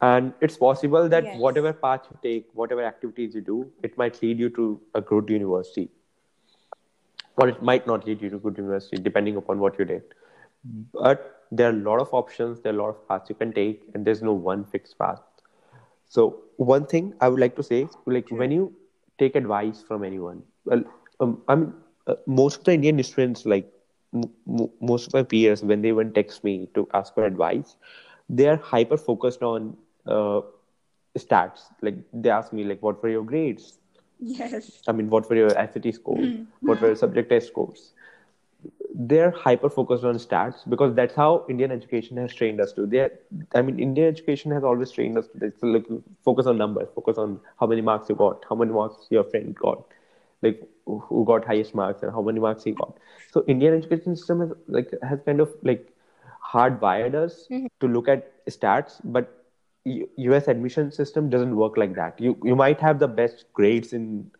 And 0.00 0.34
it's 0.40 0.56
possible 0.56 1.08
that 1.08 1.24
Yes. 1.24 1.34
whatever 1.34 1.72
path 1.72 2.06
you 2.10 2.16
take 2.22 2.48
whatever 2.54 2.82
activities 2.84 3.34
you 3.34 3.40
do 3.40 3.70
it 3.82 3.96
might 3.96 4.20
lead 4.22 4.38
you 4.38 4.50
to 4.50 4.80
a 4.94 5.00
good 5.00 5.28
university. 5.30 5.90
Or 7.36 7.48
it 7.48 7.62
might 7.62 7.86
not 7.86 8.06
lead 8.06 8.20
you 8.22 8.30
to 8.30 8.38
good 8.38 8.56
university 8.58 8.96
depending 8.96 9.36
upon 9.36 9.58
what 9.58 9.78
you 9.78 9.84
did. 9.84 10.02
But 10.92 11.44
there 11.50 11.68
are 11.68 11.72
a 11.72 11.82
lot 11.90 12.00
of 12.00 12.12
options 12.12 12.60
there 12.60 12.72
are 12.72 12.76
a 12.76 12.78
lot 12.82 12.88
of 12.90 13.08
paths 13.08 13.28
you 13.30 13.34
can 13.36 13.52
take 13.52 13.82
and 13.94 14.04
there's 14.04 14.22
no 14.22 14.32
one 14.32 14.64
fixed 14.64 14.98
path. 14.98 15.20
So 16.08 16.40
one 16.56 16.86
thing 16.86 17.14
i 17.20 17.28
would 17.28 17.40
like 17.40 17.56
to 17.56 17.62
say 17.62 17.88
like 18.06 18.28
when 18.30 18.50
you 18.50 18.72
take 19.18 19.34
advice 19.36 19.82
from 19.82 20.04
anyone 20.04 20.42
well 20.64 20.82
um, 21.20 21.42
i 21.48 21.54
mean 21.54 21.72
uh, 22.06 22.14
most 22.26 22.58
of 22.60 22.64
the 22.64 22.72
indian 22.72 23.02
students 23.02 23.44
like 23.46 23.70
m- 24.14 24.30
m- 24.48 24.70
most 24.80 25.06
of 25.08 25.14
my 25.14 25.22
peers 25.22 25.62
when 25.62 25.82
they 25.82 25.88
even 25.88 26.12
text 26.12 26.44
me 26.44 26.68
to 26.74 26.86
ask 26.92 27.14
for 27.14 27.24
advice 27.24 27.76
they 28.28 28.46
are 28.48 28.56
hyper 28.56 28.96
focused 28.96 29.42
on 29.42 29.76
uh, 30.06 30.40
stats 31.18 31.68
like 31.82 31.96
they 32.12 32.30
ask 32.30 32.52
me 32.52 32.64
like 32.64 32.82
what 32.82 33.02
were 33.02 33.08
your 33.08 33.24
grades 33.24 33.78
Yes. 34.20 34.82
I 34.86 34.92
mean, 34.92 35.10
what 35.10 35.28
were 35.28 35.36
your 35.36 35.56
SAT 35.56 35.92
scores? 35.92 36.30
What 36.64 36.80
were 36.80 36.88
your 36.88 36.96
subject 36.96 37.30
test 37.30 37.48
scores? 37.48 37.94
They're 38.94 39.30
hyper 39.30 39.68
focused 39.68 40.04
on 40.04 40.16
stats 40.16 40.68
because 40.68 40.94
that's 40.94 41.14
how 41.14 41.44
Indian 41.48 41.70
education 41.72 42.16
has 42.18 42.32
trained 42.34 42.60
us 42.60 42.72
to. 42.74 42.86
They, 42.86 43.08
I 43.54 43.62
mean, 43.62 43.78
Indian 43.78 44.08
education 44.08 44.50
has 44.52 44.62
always 44.64 44.90
trained 44.90 45.18
us 45.18 45.28
to 45.40 45.52
like 45.66 45.86
focus 46.24 46.46
on 46.46 46.58
numbers, 46.58 46.88
focus 46.94 47.16
on 47.18 47.40
how 47.58 47.66
many 47.66 47.80
marks 47.82 48.08
you 48.08 48.14
got, 48.14 48.44
how 48.48 48.56
many 48.56 48.72
marks 48.72 49.06
your 49.10 49.24
friend 49.24 49.54
got, 49.54 49.84
like 50.42 50.60
who 50.86 51.24
got 51.24 51.44
highest 51.44 51.74
marks 51.74 52.02
and 52.02 52.12
how 52.12 52.22
many 52.22 52.40
marks 52.40 52.64
he 52.64 52.72
got. 52.72 52.96
So 53.32 53.44
Indian 53.46 53.74
education 53.74 54.16
system 54.16 54.40
has 54.40 54.52
like 54.66 54.90
has 55.02 55.20
kind 55.24 55.40
of 55.40 55.50
like 55.62 55.88
hardwired 56.52 57.14
us 57.14 57.46
mm-hmm. 57.50 57.66
to 57.80 57.88
look 57.88 58.08
at 58.08 58.44
stats, 58.46 59.00
but 59.04 59.38
U- 59.84 60.08
US 60.16 60.48
admission 60.48 60.92
system 60.92 61.30
doesn't 61.30 61.56
work 61.56 61.76
like 61.76 61.94
that. 61.94 62.20
You 62.20 62.36
you 62.42 62.56
might 62.56 62.80
have 62.80 62.98
the 62.98 63.08
best 63.08 63.44
grades 63.52 63.92
in 63.92 64.30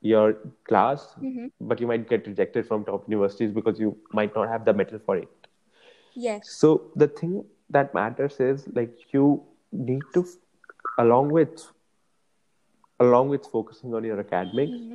your 0.00 0.36
class, 0.68 1.14
mm-hmm. 1.20 1.46
but 1.60 1.80
you 1.80 1.86
might 1.86 2.08
get 2.08 2.26
rejected 2.26 2.66
from 2.66 2.84
top 2.84 3.08
universities 3.08 3.52
because 3.52 3.80
you 3.80 3.96
might 4.12 4.34
not 4.34 4.48
have 4.48 4.64
the 4.64 4.72
mettle 4.72 5.00
for 5.04 5.16
it. 5.16 5.28
Yes. 6.14 6.50
So 6.50 6.90
the 6.94 7.08
thing 7.08 7.44
that 7.70 7.94
matters 7.94 8.38
is 8.38 8.68
like 8.72 8.92
you 9.12 9.42
need 9.72 10.02
to, 10.12 10.26
along 10.98 11.30
with, 11.30 11.66
along 13.00 13.30
with 13.30 13.46
focusing 13.46 13.94
on 13.94 14.04
your 14.04 14.20
academics, 14.20 14.72
mm-hmm. 14.72 14.94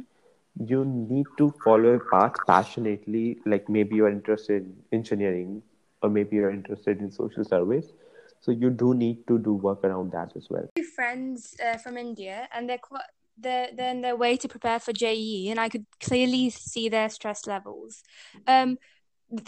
You 0.60 0.84
need 0.84 1.26
to 1.38 1.54
follow 1.64 1.94
a 1.94 2.00
path 2.00 2.34
passionately. 2.46 3.40
Like 3.46 3.70
maybe 3.70 3.96
you 3.96 4.06
are 4.06 4.12
interested 4.12 4.64
in 4.64 4.76
engineering, 4.92 5.64
or 6.02 6.10
maybe 6.10 6.36
you're 6.36 6.52
interested 6.52 7.00
in 7.00 7.12
social 7.12 7.46
service. 7.46 7.94
So 8.42 8.52
you 8.52 8.70
do 8.70 8.94
need 8.94 9.26
to 9.28 9.38
do 9.40 9.54
work 9.54 9.84
around 9.84 10.12
that 10.12 10.34
as 10.36 10.48
well. 10.50 10.68
Friends 10.96 11.56
uh, 11.66 11.78
from 11.78 11.98
India, 11.98 12.48
and 12.54 12.70
they're 12.70 12.78
quite 12.78 13.04
they're 13.38 13.70
they're 13.76 13.92
in 13.92 14.02
their 14.02 14.16
way 14.18 14.36
to 14.38 14.48
prepare 14.48 14.80
for 14.80 14.92
JEE, 14.92 15.50
and 15.50 15.60
I 15.60 15.70
could 15.70 15.86
clearly 16.02 16.50
see 16.50 16.90
their 16.90 17.10
stress 17.10 17.48
levels. 17.48 18.04
Um, 18.46 18.78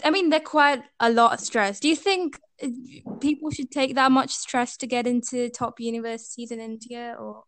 I 0.04 0.10
mean, 0.10 0.30
they're 0.30 0.40
quite 0.40 0.82
a 1.00 1.10
lot 1.10 1.32
of 1.32 1.40
stress. 1.40 1.80
Do 1.80 1.88
you 1.88 1.96
think 1.96 2.38
uh, 2.62 2.68
people 3.20 3.50
should 3.50 3.70
take 3.70 3.94
that 3.96 4.12
much 4.12 4.30
stress 4.30 4.76
to 4.78 4.86
get 4.86 5.06
into 5.06 5.50
top 5.50 5.80
universities 5.80 6.50
in 6.50 6.60
India, 6.60 7.16
or 7.18 7.44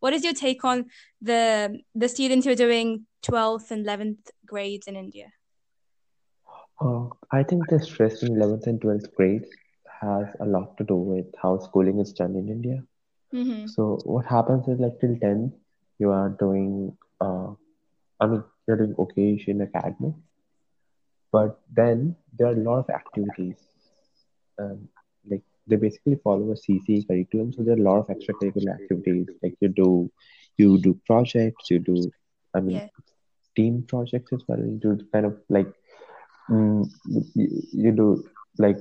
what 0.00 0.12
is 0.12 0.24
your 0.24 0.34
take 0.34 0.64
on 0.64 0.86
the 1.20 1.78
the 1.94 2.08
students 2.08 2.46
who 2.46 2.52
are 2.52 2.62
doing 2.66 3.06
twelfth 3.22 3.70
and 3.70 3.84
eleventh 3.84 4.30
grades 4.44 4.86
in 4.86 4.96
India? 4.96 5.32
Uh, 6.80 7.06
I 7.30 7.42
think 7.42 7.68
the 7.68 7.80
stress 7.80 8.22
in 8.22 8.34
11th 8.36 8.66
and 8.66 8.80
12th 8.80 9.14
grades 9.14 9.48
has 10.00 10.26
a 10.40 10.44
lot 10.46 10.76
to 10.76 10.84
do 10.84 10.96
with 10.96 11.26
how 11.42 11.58
schooling 11.58 12.00
is 12.00 12.12
done 12.12 12.36
in 12.36 12.48
India. 12.48 12.82
Mm-hmm. 13.32 13.66
So 13.66 13.98
what 14.04 14.26
happens 14.26 14.68
is 14.68 14.78
like 14.78 15.00
till 15.00 15.16
10, 15.16 15.52
you 15.98 16.10
are 16.10 16.28
doing, 16.28 16.96
uh, 17.20 17.52
I 18.20 18.26
mean, 18.26 18.44
you're 18.66 18.76
doing 18.76 18.94
okay 18.98 19.42
in 19.46 19.62
academic, 19.62 20.14
but 21.32 21.60
then 21.72 22.16
there 22.36 22.48
are 22.48 22.52
a 22.52 22.56
lot 22.56 22.78
of 22.80 22.90
activities. 22.90 23.56
Um, 24.58 24.88
they 25.66 25.76
basically 25.76 26.16
follow 26.22 26.50
a 26.52 26.56
CC 26.56 27.06
curriculum, 27.06 27.52
so 27.52 27.62
there 27.62 27.74
are 27.74 27.78
a 27.78 27.82
lot 27.82 27.98
of 27.98 28.06
extracurricular 28.08 28.74
activities. 28.74 29.26
Like 29.42 29.54
you 29.60 29.68
do, 29.68 30.10
you 30.56 30.78
do 30.78 30.98
projects, 31.06 31.70
you 31.70 31.78
do, 31.80 32.10
I 32.54 32.60
mean, 32.60 32.76
Yeah. 32.76 32.88
team 33.56 33.84
projects 33.88 34.32
as 34.32 34.42
well. 34.48 34.58
You 34.58 34.78
do 34.82 34.98
kind 35.12 35.26
of 35.26 35.36
like, 35.48 35.72
mm, 36.50 36.86
you, 37.34 37.48
you 37.72 37.92
do 37.92 38.24
like 38.58 38.78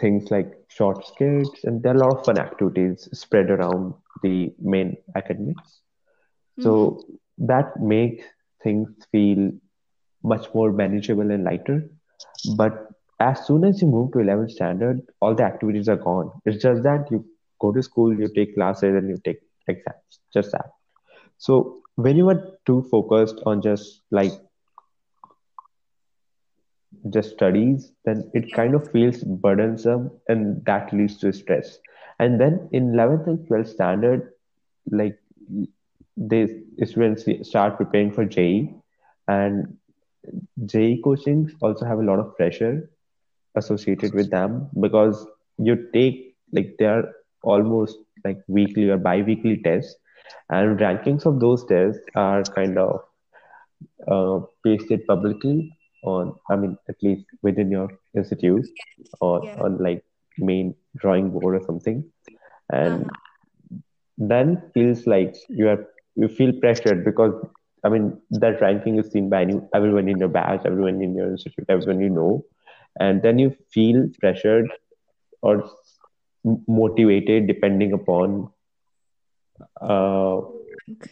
things 0.00 0.30
like 0.30 0.52
short 0.68 1.06
skits, 1.06 1.64
and 1.64 1.82
there 1.82 1.92
are 1.92 1.96
a 1.96 1.98
lot 2.06 2.18
of 2.18 2.24
fun 2.24 2.38
activities 2.38 3.08
spread 3.12 3.50
around 3.50 3.94
the 4.22 4.52
main 4.60 4.96
academics. 5.16 5.80
So 6.60 7.04
that 7.38 7.80
makes 7.80 8.24
things 8.62 8.88
feel 9.10 9.50
much 10.22 10.46
more 10.54 10.72
manageable 10.72 11.30
and 11.30 11.44
lighter. 11.44 11.88
But 12.56 12.81
as 13.22 13.46
soon 13.46 13.64
as 13.64 13.80
you 13.80 13.88
move 13.88 14.12
to 14.12 14.18
11th 14.18 14.50
standard, 14.52 15.02
all 15.20 15.34
the 15.34 15.44
activities 15.44 15.88
are 15.88 15.96
gone. 15.96 16.30
It's 16.44 16.62
just 16.62 16.82
that 16.82 17.10
you 17.10 17.24
go 17.60 17.72
to 17.72 17.82
school, 17.82 18.18
you 18.18 18.28
take 18.34 18.54
classes, 18.54 18.94
and 18.96 19.08
you 19.08 19.18
take 19.24 19.40
exams. 19.68 20.20
Just 20.32 20.52
that. 20.52 20.70
So 21.38 21.82
when 21.96 22.16
you 22.16 22.28
are 22.30 22.40
too 22.66 22.86
focused 22.90 23.40
on 23.46 23.62
just 23.62 24.00
like 24.10 24.32
just 27.10 27.30
studies, 27.30 27.92
then 28.04 28.30
it 28.34 28.52
kind 28.52 28.74
of 28.74 28.90
feels 28.90 29.22
burdensome 29.24 30.10
and 30.28 30.64
that 30.66 30.92
leads 30.92 31.18
to 31.18 31.32
stress. 31.32 31.78
And 32.18 32.40
then 32.40 32.68
in 32.72 32.92
11th 32.92 33.26
and 33.26 33.38
12th 33.48 33.68
standard, 33.68 34.32
like 34.90 35.18
they 36.16 36.62
students 36.84 37.24
start 37.48 37.76
preparing 37.76 38.12
for 38.12 38.24
JEE 38.24 38.74
and 39.28 39.76
JEE 40.66 41.00
coachings 41.02 41.52
also 41.60 41.84
have 41.84 41.98
a 41.98 42.02
lot 42.02 42.18
of 42.18 42.36
pressure 42.36 42.90
associated 43.56 44.14
with 44.14 44.30
them 44.30 44.68
because 44.80 45.26
you 45.58 45.76
take 45.92 46.34
like 46.52 46.74
they're 46.78 47.04
almost 47.42 47.96
like 48.24 48.38
weekly 48.48 48.88
or 48.88 48.96
bi-weekly 48.98 49.60
tests 49.64 49.94
and 50.50 50.78
rankings 50.78 51.26
of 51.26 51.40
those 51.40 51.64
tests 51.66 52.02
are 52.14 52.44
kind 52.54 52.78
of 52.78 53.00
uh, 54.14 54.40
pasted 54.64 55.00
publicly 55.06 55.54
on 56.12 56.32
i 56.50 56.56
mean 56.56 56.76
at 56.88 56.96
least 57.02 57.24
within 57.42 57.70
your 57.70 57.88
institute 58.16 58.66
or 59.20 59.36
Yeah. 59.42 59.64
on 59.64 59.76
like 59.86 60.02
main 60.38 60.74
drawing 61.00 61.30
board 61.30 61.54
or 61.56 61.64
something 61.66 62.02
and 62.72 63.04
Uh-huh. 63.06 63.28
then 64.18 64.60
feels 64.74 65.06
like 65.06 65.34
you 65.48 65.68
are 65.68 65.84
you 66.16 66.28
feel 66.28 66.52
pressured 66.60 67.04
because 67.04 67.34
i 67.84 67.88
mean 67.88 68.06
that 68.30 68.60
ranking 68.60 68.98
is 68.98 69.10
seen 69.10 69.28
by 69.28 69.42
any, 69.42 69.58
everyone 69.74 70.08
in 70.08 70.18
your 70.18 70.28
batch 70.28 70.60
everyone 70.64 71.00
in 71.02 71.14
your 71.14 71.28
institute 71.30 71.64
everyone 71.68 72.00
you 72.00 72.08
know 72.10 72.42
and 73.00 73.22
then 73.22 73.38
you 73.38 73.50
feel 73.72 74.06
pressured 74.20 74.66
or 75.42 75.64
motivated 76.68 77.46
depending 77.46 77.92
upon 77.92 78.48
uh, 79.80 80.40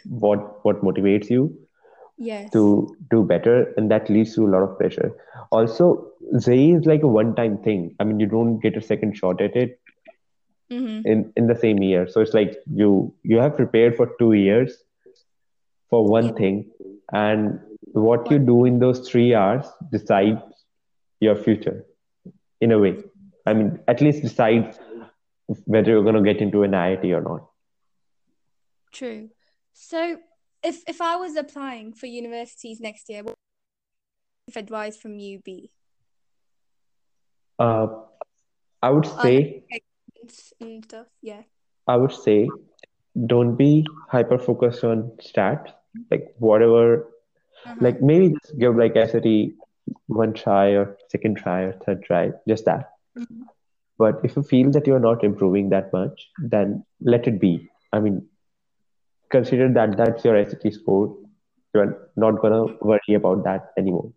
what 0.08 0.64
what 0.64 0.82
motivates 0.82 1.30
you 1.30 1.50
Yes. 2.18 2.52
to 2.52 2.96
do 3.10 3.22
better 3.24 3.72
and 3.76 3.90
that 3.90 4.08
leads 4.08 4.34
to 4.34 4.46
a 4.46 4.50
lot 4.54 4.62
of 4.62 4.76
pressure 4.78 5.12
also 5.50 6.08
JEE 6.38 6.72
is 6.72 6.86
like 6.86 7.02
a 7.02 7.08
one 7.18 7.34
time 7.34 7.58
thing 7.58 7.94
i 8.00 8.04
mean 8.04 8.20
you 8.20 8.26
don't 8.26 8.58
get 8.60 8.76
a 8.76 8.82
second 8.82 9.16
shot 9.16 9.40
at 9.40 9.56
it 9.56 9.78
Mm-hmm. 10.70 11.00
in 11.04 11.32
in 11.36 11.46
the 11.46 11.54
same 11.54 11.82
year 11.82 12.06
so 12.08 12.20
it's 12.20 12.34
like 12.34 12.56
you 12.82 13.12
you 13.22 13.38
have 13.38 13.56
prepared 13.56 13.96
for 13.96 14.08
two 14.18 14.32
years 14.32 14.78
for 15.90 16.06
one 16.06 16.32
Yeah. 16.32 16.34
thing 16.34 16.64
and 17.12 17.58
what 17.92 18.30
you 18.30 18.38
do 18.38 18.64
in 18.64 18.78
those 18.78 19.00
three 19.08 19.34
hours 19.34 19.66
decides 19.90 20.40
your 21.20 21.36
future 21.36 21.84
in 22.60 22.72
a 22.72 22.78
way 22.78 22.94
i 23.46 23.52
mean 23.54 23.78
at 23.88 24.00
least 24.00 24.22
decide 24.22 24.76
whether 25.64 25.90
you're 25.92 26.02
going 26.02 26.14
to 26.14 26.22
get 26.32 26.40
into 26.40 26.62
an 26.62 26.72
iit 26.72 27.04
or 27.18 27.22
not 27.30 27.46
True. 28.92 29.30
So, 29.72 30.18
if 30.64 30.82
if 30.92 31.00
I 31.00 31.14
was 31.16 31.36
applying 31.36 31.92
for 31.92 32.06
universities 32.06 32.80
next 32.80 33.08
year, 33.08 33.22
what 33.22 33.36
advice 34.56 34.96
from 34.96 35.14
you 35.20 35.38
be? 35.38 35.70
Uh, 37.58 37.86
I 38.82 38.90
would 38.90 39.06
say, 39.06 39.62
and 40.60 40.84
stuff. 40.84 41.06
Yeah. 41.22 41.42
I 41.86 41.96
would 41.96 42.12
say, 42.12 42.48
don't 43.26 43.54
be 43.56 43.86
hyper 44.08 44.38
focused 44.38 44.82
on 44.82 45.12
stats. 45.20 45.72
Like 46.10 46.34
whatever, 46.38 46.84
Uh-huh. 47.64 47.76
like 47.80 48.02
maybe 48.02 48.30
just 48.30 48.58
give 48.58 48.74
like 48.76 48.94
SAT 48.94 49.28
one 50.06 50.32
try 50.34 50.68
or 50.70 50.96
second 51.08 51.36
try 51.36 51.62
or 51.62 51.72
third 51.72 52.02
try, 52.02 52.32
just 52.48 52.64
that. 52.66 52.90
Mhm. 53.18 53.44
But 53.98 54.20
if 54.24 54.36
you 54.36 54.42
feel 54.42 54.70
that 54.72 54.86
you're 54.86 54.98
not 55.00 55.24
improving 55.24 55.70
that 55.70 55.92
much, 55.92 56.30
then 56.38 56.84
let 57.00 57.26
it 57.28 57.40
be. 57.40 57.68
I 57.92 58.00
mean, 58.00 58.28
consider 59.30 59.68
that 59.72 59.96
that's 59.96 60.24
your 60.24 60.36
SAT 60.36 60.70
score. 60.70 61.16
You're 61.74 62.10
not 62.16 62.40
gonna 62.40 62.64
worry 62.80 63.14
about 63.14 63.44
that 63.44 63.72
anymore. 63.78 64.12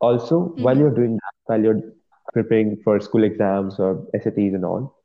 Also, 0.00 0.38
while 0.58 0.76
Mhm. 0.76 0.78
you're 0.80 0.94
doing 0.94 1.14
that, 1.14 1.34
while 1.46 1.62
you're 1.62 1.82
preparing 2.32 2.76
for 2.84 3.00
school 3.00 3.24
exams 3.24 3.78
or 3.78 4.06
SATs 4.14 4.54
and 4.54 4.64
all, 4.64 4.97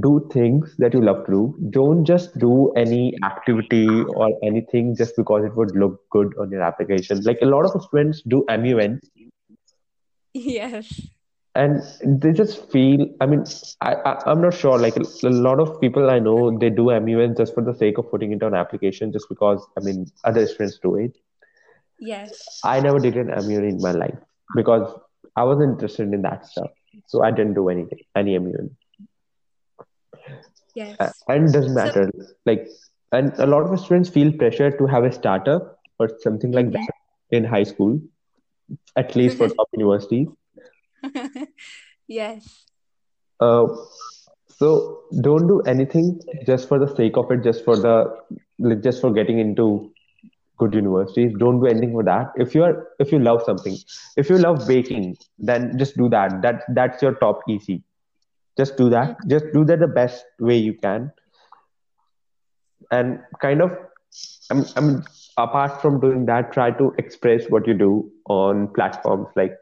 do 0.00 0.28
things 0.32 0.74
that 0.78 0.94
you 0.94 1.00
love 1.00 1.24
to 1.26 1.32
do. 1.32 1.68
Don't 1.70 2.04
just 2.04 2.36
do 2.38 2.72
any 2.74 3.14
activity 3.24 3.88
or 3.88 4.30
anything 4.42 4.96
just 4.96 5.16
because 5.16 5.44
it 5.44 5.54
would 5.56 5.74
look 5.76 6.00
good 6.10 6.34
on 6.38 6.50
your 6.50 6.62
application. 6.62 7.20
Like 7.22 7.38
a 7.42 7.46
lot 7.46 7.64
of 7.64 7.82
students 7.82 8.22
do 8.22 8.44
MUN 8.48 9.00
Yes. 10.34 11.00
and 11.54 11.82
they 12.04 12.32
just 12.32 12.70
feel, 12.70 13.06
I 13.20 13.26
mean, 13.26 13.44
I, 13.80 13.94
I, 13.94 14.22
I'm 14.30 14.42
not 14.42 14.54
sure. 14.54 14.78
Like 14.78 14.96
a, 14.96 15.02
a 15.24 15.30
lot 15.30 15.60
of 15.60 15.80
people 15.80 16.10
I 16.10 16.18
know, 16.18 16.56
they 16.58 16.70
do 16.70 16.86
MUN 17.00 17.34
just 17.36 17.54
for 17.54 17.62
the 17.62 17.74
sake 17.74 17.98
of 17.98 18.10
putting 18.10 18.32
it 18.32 18.42
on 18.42 18.54
application 18.54 19.12
just 19.12 19.28
because, 19.28 19.66
I 19.78 19.80
mean, 19.82 20.06
other 20.24 20.46
students 20.46 20.78
do 20.82 20.96
it. 20.96 21.16
Yes. 21.98 22.60
I 22.64 22.80
never 22.80 22.98
did 22.98 23.16
an 23.16 23.28
MUN 23.28 23.64
in 23.64 23.80
my 23.80 23.92
life 23.92 24.18
because 24.54 24.98
I 25.36 25.44
wasn't 25.44 25.72
interested 25.74 26.12
in 26.12 26.22
that 26.22 26.46
stuff. 26.46 26.70
So 27.06 27.22
I 27.24 27.30
didn't 27.30 27.54
do 27.54 27.68
anything, 27.68 28.00
any 28.14 28.38
MUN. 28.38 28.76
Yes. 30.76 31.22
And 31.34 31.52
doesn't 31.52 31.74
So- 31.74 31.80
matter 31.80 32.10
like 32.50 32.66
and 33.18 33.32
a 33.44 33.46
lot 33.46 33.66
of 33.72 33.80
students 33.80 34.10
feel 34.16 34.32
pressure 34.42 34.70
to 34.78 34.86
have 34.94 35.04
a 35.08 35.12
startup 35.18 35.68
or 35.98 36.08
something 36.24 36.52
like 36.58 36.66
Mhm. 36.70 36.72
that 36.78 37.36
in 37.40 37.44
high 37.52 37.62
school 37.72 37.92
at 39.02 39.14
least 39.20 39.38
for 39.42 39.48
top 39.60 39.68
universities 39.72 40.28
yes. 42.08 42.48
uh, 43.40 43.66
so 44.58 44.68
don't 45.28 45.46
do 45.52 45.60
anything 45.74 46.06
just 46.46 46.68
for 46.68 46.78
the 46.84 46.88
sake 46.96 47.16
of 47.22 47.30
it 47.36 47.42
just 47.48 47.64
for 47.64 47.76
the 47.76 47.96
like, 48.58 48.82
just 48.82 49.00
for 49.00 49.12
getting 49.20 49.38
into 49.38 49.66
good 50.58 50.74
universities 50.74 51.32
don't 51.44 51.60
do 51.60 51.66
anything 51.72 51.92
for 51.98 52.04
that 52.12 52.32
if 52.44 52.54
you 52.58 52.62
are 52.68 52.74
if 52.98 53.12
you 53.12 53.18
love 53.18 53.42
something 53.48 53.76
if 54.16 54.30
you 54.30 54.38
love 54.38 54.62
baking 54.68 55.08
then 55.50 55.66
just 55.82 55.96
do 56.02 56.08
that 56.16 56.40
that 56.46 56.62
that's 56.80 57.02
your 57.06 57.14
top 57.24 57.42
ec 57.56 57.68
just 58.56 58.76
do 58.76 58.88
that. 58.90 59.10
Mm-hmm. 59.10 59.30
Just 59.30 59.46
do 59.52 59.64
that 59.64 59.80
the 59.80 59.88
best 59.88 60.24
way 60.38 60.56
you 60.56 60.74
can. 60.74 61.12
And 62.90 63.20
kind 63.40 63.62
of 63.62 63.76
I'm, 64.50 64.64
I'm 64.76 65.04
apart 65.36 65.82
from 65.82 66.00
doing 66.00 66.26
that 66.26 66.52
try 66.52 66.70
to 66.70 66.94
express 66.98 67.44
what 67.48 67.66
you 67.66 67.74
do 67.74 68.10
on 68.26 68.68
platforms 68.68 69.26
like 69.34 69.52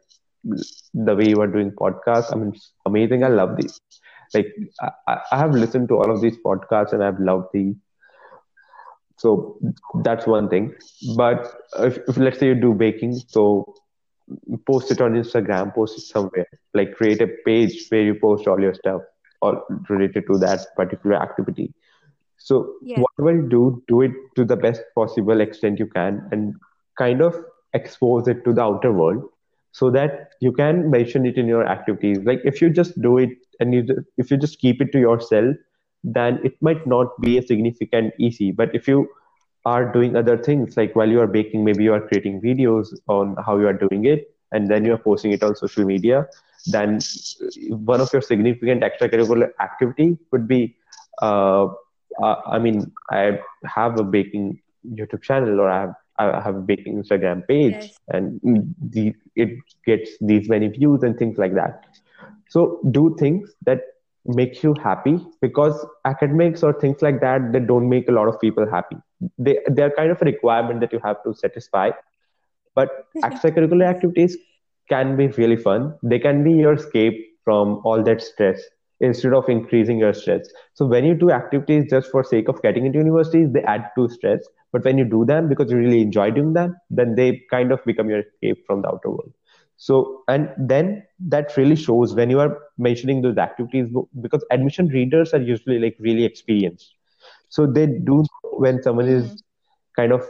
the 0.44 1.16
way 1.16 1.28
you 1.28 1.40
are 1.40 1.46
doing 1.46 1.70
podcasts. 1.70 2.32
I 2.32 2.36
mean 2.36 2.48
it's 2.54 2.72
amazing. 2.84 3.24
I 3.24 3.28
love 3.28 3.56
these. 3.56 3.80
Like 4.34 4.48
I, 4.80 4.90
I 5.08 5.18
I 5.32 5.38
have 5.38 5.52
listened 5.52 5.88
to 5.88 5.96
all 5.96 6.10
of 6.10 6.20
these 6.20 6.36
podcasts 6.44 6.92
and 6.92 7.02
i've 7.02 7.20
loved 7.20 7.48
these 7.52 7.76
so 9.16 9.58
that's 10.02 10.26
one 10.26 10.48
thing. 10.48 10.74
But 11.16 11.54
if, 11.78 11.98
if 12.08 12.16
let's 12.16 12.38
say 12.38 12.48
you 12.48 12.54
do 12.54 12.74
baking 12.74 13.14
so 13.28 13.74
post 14.66 14.90
it 14.90 15.00
on 15.00 15.14
instagram 15.22 15.72
post 15.74 15.98
it 15.98 16.02
somewhere 16.02 16.46
like 16.74 16.94
create 16.94 17.20
a 17.20 17.28
page 17.46 17.74
where 17.88 18.02
you 18.02 18.14
post 18.22 18.46
all 18.46 18.60
your 18.60 18.74
stuff 18.74 19.02
all 19.40 19.60
related 19.88 20.24
to 20.26 20.38
that 20.38 20.60
particular 20.76 21.16
activity 21.16 21.72
so 22.38 22.74
Yeah. 22.80 23.02
whatever 23.02 23.36
you 23.36 23.48
do, 23.48 23.82
do 23.88 24.02
it 24.02 24.12
to 24.36 24.44
the 24.44 24.56
best 24.56 24.82
possible 24.94 25.40
extent 25.40 25.78
you 25.78 25.86
can 25.86 26.22
and 26.32 26.54
kind 26.98 27.20
of 27.22 27.34
expose 27.74 28.28
it 28.28 28.44
to 28.44 28.52
the 28.52 28.62
outer 28.62 28.92
world 28.92 29.22
so 29.72 29.90
that 29.90 30.30
you 30.40 30.52
can 30.52 30.90
mention 30.90 31.26
it 31.26 31.36
in 31.36 31.46
your 31.46 31.66
activities. 31.66 32.18
Like 32.24 32.40
if 32.44 32.60
you 32.60 32.70
just 32.70 33.00
do 33.00 33.18
it 33.18 33.30
and 33.60 33.74
you 33.74 33.84
if 34.16 34.30
you 34.30 34.36
just 34.36 34.58
keep 34.60 34.80
it 34.80 34.92
to 34.92 34.98
yourself, 34.98 35.56
then 36.02 36.40
it 36.44 36.54
might 36.60 36.86
not 36.86 37.08
be 37.20 37.38
a 37.38 37.42
significant 37.42 38.12
EC. 38.18 38.52
But 38.52 38.74
if 38.74 38.86
you 38.88 39.08
are 39.64 39.90
doing 39.92 40.16
other 40.16 40.36
things, 40.36 40.76
like 40.76 40.94
while 40.94 41.08
you 41.08 41.20
are 41.20 41.26
baking, 41.26 41.64
maybe 41.64 41.84
you 41.84 41.92
are 41.94 42.00
creating 42.00 42.40
videos 42.40 42.94
on 43.08 43.36
how 43.44 43.58
you 43.58 43.66
are 43.66 43.72
doing 43.72 44.04
it, 44.04 44.30
and 44.52 44.68
then 44.70 44.84
you 44.84 44.92
are 44.92 44.98
posting 44.98 45.32
it 45.32 45.42
on 45.42 45.56
social 45.56 45.84
media, 45.84 46.26
then 46.66 47.00
one 47.70 48.00
of 48.00 48.12
your 48.12 48.22
significant 48.22 48.82
extracurricular 48.82 49.50
activity 49.60 50.18
would 50.30 50.46
be 50.48 50.76
uh, 51.22 51.66
uh, 52.22 52.36
I 52.46 52.58
mean, 52.58 52.92
I 53.10 53.40
have 53.64 53.98
a 53.98 54.04
baking 54.04 54.60
YouTube 54.88 55.22
channel 55.22 55.60
or 55.60 55.68
I 55.70 55.80
have 55.80 55.94
I 56.16 56.40
have 56.40 56.54
a 56.54 56.60
baking 56.60 57.02
Instagram 57.02 57.46
page, 57.48 57.74
Yes. 57.74 57.96
and 58.08 58.40
the, 58.80 59.14
it 59.34 59.58
gets 59.84 60.12
these 60.20 60.48
many 60.48 60.68
views 60.68 61.02
and 61.02 61.18
things 61.18 61.38
like 61.38 61.54
that. 61.54 61.82
So 62.48 62.80
do 62.92 63.16
things 63.18 63.50
that 63.66 63.80
make 64.26 64.62
you 64.62 64.74
happy 64.82 65.18
because 65.40 65.86
academics 66.04 66.62
or 66.62 66.72
things 66.72 67.02
like 67.02 67.20
that 67.20 67.52
they 67.52 67.60
don't 67.60 67.88
make 67.88 68.08
a 68.08 68.12
lot 68.12 68.28
of 68.28 68.40
people 68.40 68.68
happy. 68.70 68.96
They 69.38 69.58
they're 69.66 69.90
kind 69.90 70.10
of 70.10 70.20
a 70.22 70.24
requirement 70.24 70.80
that 70.80 70.92
you 70.92 71.00
have 71.04 71.22
to 71.24 71.34
satisfy. 71.34 71.90
But 72.74 72.90
extracurricular 73.24 73.86
activities 73.86 74.36
can 74.88 75.16
be 75.16 75.28
really 75.28 75.56
fun. 75.56 75.96
They 76.02 76.18
can 76.18 76.44
be 76.44 76.52
your 76.52 76.74
escape 76.74 77.14
from 77.44 77.80
all 77.84 78.02
that 78.04 78.20
stress 78.22 78.62
instead 79.00 79.32
of 79.34 79.48
increasing 79.48 79.98
your 79.98 80.12
stress. 80.14 80.48
So 80.74 80.86
when 80.86 81.04
you 81.04 81.14
do 81.14 81.30
activities 81.30 81.90
just 81.90 82.10
for 82.10 82.22
sake 82.22 82.48
of 82.48 82.62
getting 82.62 82.86
into 82.86 82.98
universities, 82.98 83.50
they 83.52 83.62
add 83.62 83.90
to 83.96 84.08
stress. 84.08 84.46
But 84.72 84.84
when 84.84 84.98
you 84.98 85.04
do 85.04 85.24
them 85.24 85.48
because 85.48 85.70
you 85.70 85.78
really 85.78 86.02
enjoy 86.02 86.30
doing 86.30 86.52
them, 86.54 86.76
then 86.90 87.14
they 87.14 87.42
kind 87.50 87.72
of 87.72 87.84
become 87.84 88.08
your 88.08 88.20
escape 88.20 88.64
from 88.66 88.82
the 88.82 88.88
outer 88.88 89.10
world. 89.10 89.32
So 89.76 90.22
and 90.28 90.50
then 90.56 91.04
that 91.20 91.56
really 91.56 91.76
shows 91.76 92.14
when 92.14 92.30
you 92.30 92.40
are 92.40 92.58
mentioning 92.78 93.22
those 93.22 93.36
activities 93.38 93.88
because 94.20 94.44
admission 94.50 94.88
readers 94.88 95.34
are 95.34 95.40
usually 95.40 95.78
like 95.78 95.96
really 95.98 96.24
experienced. 96.24 96.94
So 97.48 97.66
they 97.66 97.86
do 97.86 98.24
when 98.52 98.82
someone 98.82 99.08
is 99.08 99.24
mm-hmm. 99.24 99.36
kind 99.96 100.12
of 100.12 100.22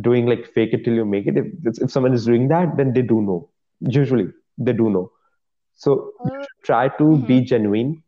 doing 0.00 0.26
like 0.26 0.46
fake 0.52 0.72
it 0.72 0.84
till 0.84 0.94
you 0.94 1.04
make 1.04 1.26
it. 1.26 1.36
If 1.36 1.78
if 1.82 1.90
someone 1.90 2.14
is 2.14 2.24
doing 2.24 2.48
that, 2.48 2.76
then 2.76 2.92
they 2.92 3.02
do 3.02 3.20
know. 3.22 3.48
Usually 3.80 4.28
they 4.58 4.72
do 4.72 4.90
know. 4.90 5.10
So 5.74 6.12
Oh. 6.20 6.44
try 6.64 6.88
to 6.88 7.16
be 7.18 7.36
mm-hmm. 7.36 7.44
genuine 7.44 8.02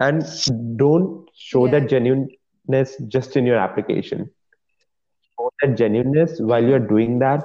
and 0.00 0.24
don't 0.76 1.28
show 1.34 1.66
Yeah. 1.66 1.72
that 1.72 1.88
genuineness 1.88 2.96
just 3.08 3.36
in 3.36 3.46
your 3.46 3.56
application. 3.56 4.30
Show 5.38 5.50
that 5.62 5.76
genuineness 5.76 6.40
while 6.40 6.64
you're 6.64 6.86
doing 6.94 7.18
that, 7.20 7.44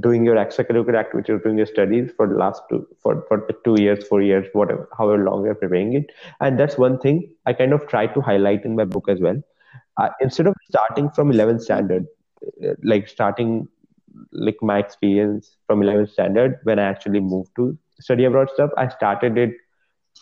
doing 0.00 0.24
your 0.24 0.36
extracurricular 0.36 0.96
activities, 0.96 1.40
doing 1.42 1.56
your 1.58 1.66
studies 1.66 2.10
for 2.16 2.26
the 2.26 2.34
last 2.34 2.62
two 2.70 2.86
for, 3.02 3.24
for 3.28 3.48
two 3.64 3.80
years, 3.80 4.06
four 4.06 4.20
years, 4.22 4.46
whatever, 4.52 4.88
however 4.96 5.24
long 5.24 5.44
you're 5.44 5.54
preparing 5.54 5.94
it. 5.94 6.06
And 6.40 6.58
that's 6.58 6.78
one 6.78 6.98
thing 6.98 7.30
I 7.46 7.52
kind 7.52 7.72
of 7.72 7.86
try 7.86 8.06
to 8.06 8.20
highlight 8.20 8.64
in 8.64 8.76
my 8.76 8.84
book 8.84 9.08
as 9.08 9.20
well. 9.20 9.40
Uh, 9.96 10.08
instead 10.20 10.46
of 10.46 10.54
starting 10.68 11.10
from 11.10 11.30
11th 11.30 11.62
standard, 11.62 12.06
uh, 12.64 12.74
like 12.82 13.08
starting 13.08 13.68
like 14.32 14.56
my 14.62 14.78
experience 14.78 15.56
from 15.66 15.82
11th 15.82 16.10
standard 16.10 16.58
when 16.64 16.78
I 16.78 16.84
actually 16.84 17.20
moved 17.20 17.50
to 17.56 17.76
study 18.00 18.24
abroad 18.24 18.48
stuff, 18.54 18.70
I 18.76 18.88
started 18.88 19.38
it 19.38 19.52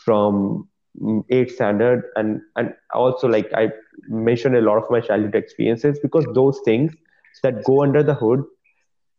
from 0.05 0.69
mm, 1.01 1.25
8th 1.31 1.51
standard 1.53 2.05
and 2.17 2.41
and 2.57 2.75
also 2.95 3.29
like 3.29 3.51
I 3.55 3.71
mentioned 4.09 4.57
a 4.57 4.61
lot 4.61 4.79
of 4.79 4.91
my 4.91 5.01
childhood 5.01 5.35
experiences 5.35 5.99
because 6.01 6.27
those 6.35 6.61
things 6.65 6.93
that 7.43 7.65
go 7.65 7.83
under 7.83 8.03
the 8.03 8.15
hood 8.15 8.45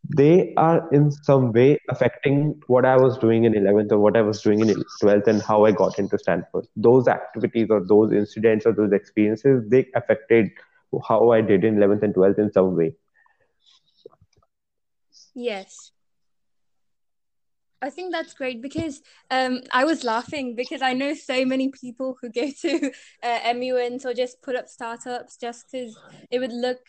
they 0.08 0.54
are 0.56 0.88
in 0.92 1.10
some 1.10 1.52
way 1.52 1.78
affecting 1.90 2.60
what 2.66 2.84
I 2.84 2.96
was 2.96 3.18
doing 3.18 3.44
in 3.44 3.54
11th 3.54 3.92
or 3.92 3.98
what 3.98 4.16
I 4.16 4.22
was 4.22 4.40
doing 4.40 4.60
in 4.60 4.82
12th 5.02 5.26
and 5.26 5.42
how 5.42 5.64
I 5.64 5.72
got 5.72 5.98
into 5.98 6.18
Stanford. 6.18 6.66
Those 6.76 7.08
activities 7.08 7.68
or 7.70 7.84
those 7.84 8.12
incidents 8.12 8.64
or 8.64 8.72
those 8.72 8.92
experiences, 8.92 9.68
they 9.68 9.86
affected 9.94 10.50
how 11.06 11.30
I 11.32 11.40
did 11.40 11.64
in 11.64 11.76
11th 11.76 12.02
and 12.02 12.14
12th 12.14 12.38
in 12.38 12.52
some 12.52 12.76
way. 12.76 12.94
Yes. 15.34 15.92
I 17.80 17.90
think 17.90 18.12
that's 18.12 18.34
great 18.34 18.60
because 18.60 19.02
um, 19.30 19.60
I 19.72 19.84
was 19.84 20.02
laughing 20.02 20.56
because 20.56 20.82
I 20.82 20.94
know 20.94 21.14
so 21.14 21.44
many 21.44 21.70
people 21.70 22.16
who 22.20 22.30
go 22.30 22.50
to 22.62 22.90
uh, 23.22 23.54
MUNs 23.54 24.04
or 24.04 24.14
just 24.14 24.42
put 24.42 24.56
up 24.56 24.68
startups 24.68 25.36
just 25.36 25.66
because 25.70 25.96
it 26.30 26.40
would 26.40 26.52
look 26.52 26.80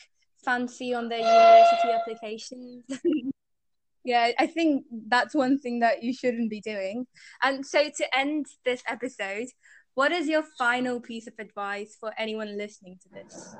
fancy 0.43 0.93
on 0.93 1.09
their 1.09 1.19
university 1.19 1.89
applications. 1.91 2.83
yeah, 4.03 4.31
I 4.39 4.47
think 4.47 4.85
that's 5.07 5.35
one 5.35 5.59
thing 5.59 5.79
that 5.79 6.03
you 6.03 6.13
shouldn't 6.13 6.49
be 6.49 6.61
doing. 6.61 7.07
And 7.41 7.65
so 7.65 7.89
to 7.89 8.17
end 8.17 8.45
this 8.65 8.81
episode, 8.87 9.47
what 9.93 10.11
is 10.11 10.27
your 10.27 10.43
final 10.57 10.99
piece 10.99 11.27
of 11.27 11.33
advice 11.39 11.97
for 11.99 12.13
anyone 12.17 12.57
listening 12.57 12.99
to 13.03 13.09
this? 13.09 13.55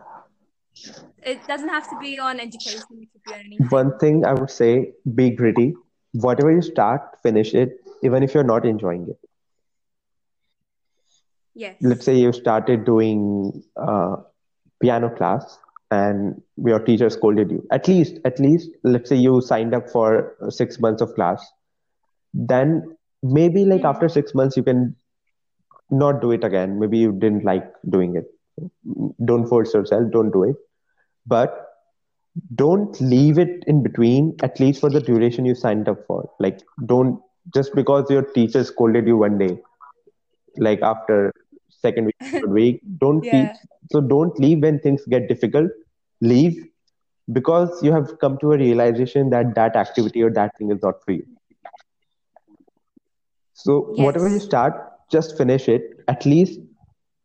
It 1.24 1.46
doesn't 1.48 1.70
have 1.70 1.90
to 1.90 2.00
be 2.00 2.20
on 2.20 2.40
education, 2.40 3.02
it 3.02 3.10
could 3.12 3.24
be 3.26 3.34
on 3.34 3.40
anything. 3.40 3.68
One 3.68 3.98
thing 4.00 4.26
I 4.26 4.34
would 4.34 4.50
say 4.50 4.94
be 5.16 5.32
gritty. 5.32 5.76
Whatever 6.14 6.52
you 6.52 6.62
start, 6.62 7.02
finish 7.22 7.54
it, 7.54 7.82
even 8.02 8.24
if 8.24 8.34
you're 8.34 8.44
not 8.44 8.66
enjoying 8.66 9.08
it. 9.10 9.20
Yes. 11.54 11.76
Let's 11.82 12.06
say 12.06 12.16
you 12.16 12.32
started 12.32 12.86
doing 12.86 13.64
uh, 13.76 14.16
piano 14.82 15.10
class 15.10 15.60
and 15.92 16.42
your 16.58 16.80
teacher 16.80 17.10
scolded 17.10 17.52
you. 17.52 17.66
At 17.72 17.88
least, 17.88 18.20
at 18.26 18.40
least, 18.40 18.70
let's 18.84 19.10
say 19.10 19.16
you 19.16 19.42
signed 19.42 19.74
up 19.74 19.90
for 19.90 20.36
uh, 20.42 20.50
six 20.50 20.80
months 20.80 21.02
of 21.02 21.14
class. 21.16 21.46
Then 22.34 22.96
maybe 23.24 23.66
like 23.66 23.84
after 23.84 24.08
six 24.10 24.34
months, 24.36 24.56
you 24.58 24.64
can 24.64 24.96
not 25.90 26.22
do 26.22 26.32
it 26.32 26.44
again. 26.44 26.80
Maybe 26.80 26.98
you 27.00 27.12
didn't 27.12 27.44
like 27.44 27.66
doing 27.90 28.16
it. 28.16 28.26
Don't 29.26 29.48
force 29.48 29.74
yourself, 29.74 30.12
don't 30.12 30.32
do 30.32 30.44
it. 30.44 30.56
But 31.26 31.68
don't 32.56 33.00
leave 33.02 33.38
it 33.38 33.64
in 33.68 33.84
between, 33.84 34.36
at 34.44 34.60
least 34.60 34.80
for 34.82 34.90
the 34.90 35.02
duration 35.02 35.46
you 35.46 35.56
signed 35.56 35.88
up 35.90 36.06
for. 36.08 36.30
Like, 36.40 36.60
don't 36.86 37.22
just 37.54 37.74
because 37.74 38.10
your 38.10 38.24
teacher 38.24 38.64
scolded 38.64 39.08
you 39.08 39.18
one 39.18 39.38
day, 39.38 39.60
like 40.58 40.82
after 40.82 41.34
second 41.82 42.06
week, 42.06 42.16
third 42.42 42.52
week, 42.54 42.82
don't 43.00 43.26
Yeah. 43.32 43.54
so 43.92 44.02
don't 44.02 44.38
leave 44.40 44.62
when 44.62 44.80
things 44.80 45.06
get 45.10 45.28
difficult. 45.28 45.70
Leave 46.22 46.58
because 47.32 47.82
you 47.84 47.92
have 47.94 48.18
come 48.20 48.38
to 48.40 48.52
a 48.54 48.58
realization 48.58 49.30
that 49.32 49.56
that 49.56 49.76
activity 49.76 50.22
or 50.24 50.32
that 50.32 50.58
thing 50.58 50.72
is 50.72 50.82
not 50.84 50.96
for 51.06 51.12
you. 51.12 51.26
So 53.54 53.94
whatever 53.98 54.30
you 54.30 54.40
start, 54.40 54.74
just 55.12 55.38
finish 55.38 55.68
it. 55.68 55.82
At 56.08 56.26
least, 56.26 56.60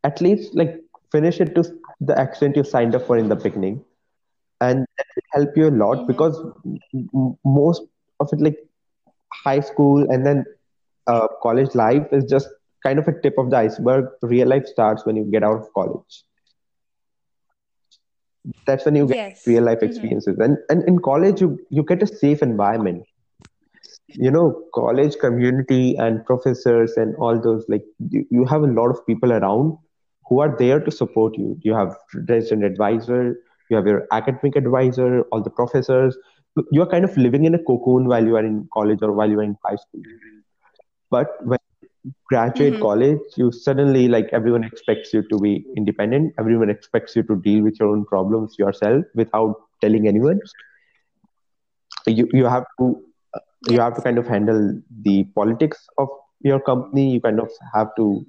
at 0.03 0.21
least 0.21 0.55
like 0.55 0.75
finish 1.11 1.39
it 1.39 1.55
to 1.55 1.63
the 1.99 2.19
extent 2.21 2.55
you 2.55 2.63
signed 2.63 2.95
up 2.95 3.05
for 3.05 3.17
in 3.17 3.29
the 3.29 3.35
beginning, 3.35 3.83
and 4.61 4.85
that 4.97 5.05
will 5.15 5.29
help 5.41 5.57
you 5.57 5.67
a 5.69 5.75
lot 5.83 6.07
Mhm. 6.07 6.07
because 6.07 6.39
m- 6.93 7.37
most 7.45 7.83
of 8.19 8.29
it, 8.33 8.41
like 8.41 8.57
high 9.45 9.59
school 9.59 10.05
and 10.09 10.25
then 10.25 10.45
uh, 11.07 11.27
college 11.41 11.73
life, 11.75 12.07
is 12.11 12.25
just 12.25 12.47
kind 12.85 12.99
of 12.99 13.07
a 13.09 13.21
tip 13.21 13.37
of 13.39 13.51
the 13.51 13.57
iceberg. 13.57 14.05
Real 14.23 14.47
life 14.49 14.67
starts 14.67 15.05
when 15.05 15.17
you 15.17 15.25
get 15.31 15.43
out 15.43 15.61
of 15.61 15.73
college. 15.73 16.23
That's 18.67 18.85
when 18.85 18.95
you 18.95 19.07
get 19.07 19.17
Yes. 19.17 19.43
real 19.45 19.63
life 19.63 19.81
Mhm. 19.83 19.83
experiences, 19.83 20.37
and 20.39 20.57
and 20.69 20.83
in 20.87 20.99
college 20.99 21.41
you 21.41 21.59
you 21.69 21.83
get 21.83 22.03
a 22.03 22.07
safe 22.07 22.41
environment. 22.41 23.03
you 24.25 24.31
know 24.31 24.63
college 24.75 25.15
community 25.19 25.95
and 25.97 26.25
professors 26.25 26.93
and 26.97 27.15
all 27.17 27.39
those 27.41 27.65
like 27.69 27.83
you, 28.09 28.25
you 28.31 28.45
have 28.45 28.63
a 28.63 28.67
lot 28.79 28.89
of 28.89 29.05
people 29.05 29.31
around 29.33 29.77
who 30.29 30.39
are 30.39 30.55
there 30.57 30.79
to 30.79 30.91
support 30.91 31.37
you 31.37 31.57
you 31.63 31.73
have 31.73 31.95
resident 32.29 32.63
advisor 32.63 33.21
you 33.69 33.75
have 33.77 33.85
your 33.85 34.03
academic 34.11 34.55
advisor 34.55 35.21
all 35.31 35.41
the 35.41 35.49
professors 35.61 36.17
you 36.71 36.81
are 36.81 36.91
kind 36.95 37.05
of 37.05 37.17
living 37.17 37.45
in 37.45 37.55
a 37.55 37.63
cocoon 37.71 38.07
while 38.07 38.25
you 38.25 38.35
are 38.35 38.45
in 38.51 38.67
college 38.73 38.99
or 39.01 39.11
while 39.13 39.29
you 39.29 39.39
are 39.39 39.49
in 39.51 39.55
high 39.65 39.75
school 39.75 40.01
but 41.11 41.27
when 41.45 41.59
graduate 42.29 42.79
Mhm. 42.79 42.81
college 42.81 43.19
you 43.37 43.51
suddenly 43.51 44.07
like 44.07 44.27
everyone 44.31 44.63
expects 44.63 45.13
you 45.13 45.23
to 45.29 45.39
be 45.39 45.65
independent. 45.75 46.33
Everyone 46.39 46.69
expects 46.69 47.15
you 47.15 47.23
to 47.23 47.35
deal 47.41 47.63
with 47.63 47.79
your 47.79 47.89
own 47.89 48.05
problems 48.05 48.55
yourself 48.59 49.03
without 49.15 49.55
telling 49.81 50.07
anyone. 50.07 50.39
You 52.07 52.27
you 52.33 52.45
have 52.45 52.65
to 52.79 52.85
you 53.67 53.79
have 53.79 53.95
to 53.95 54.01
kind 54.01 54.17
of 54.17 54.27
handle 54.27 54.61
the 55.03 55.23
politics 55.35 55.85
of 55.97 56.09
your 56.41 56.59
company. 56.59 57.11
You 57.13 57.21
kind 57.21 57.39
of 57.39 57.49
have 57.73 57.95
to 57.97 58.25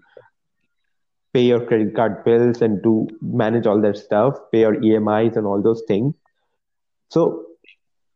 pay 1.34 1.42
your 1.42 1.60
credit 1.66 1.94
card 1.94 2.24
bills 2.24 2.60
and 2.62 2.82
do 2.82 3.06
manage 3.20 3.66
all 3.66 3.80
that 3.80 3.96
stuff 3.96 4.34
pay 4.52 4.60
your 4.60 4.74
emis 4.76 5.36
and 5.36 5.46
all 5.46 5.62
those 5.62 5.82
things. 5.88 6.14
So 7.10 7.44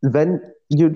when 0.03 0.41
you 0.71 0.95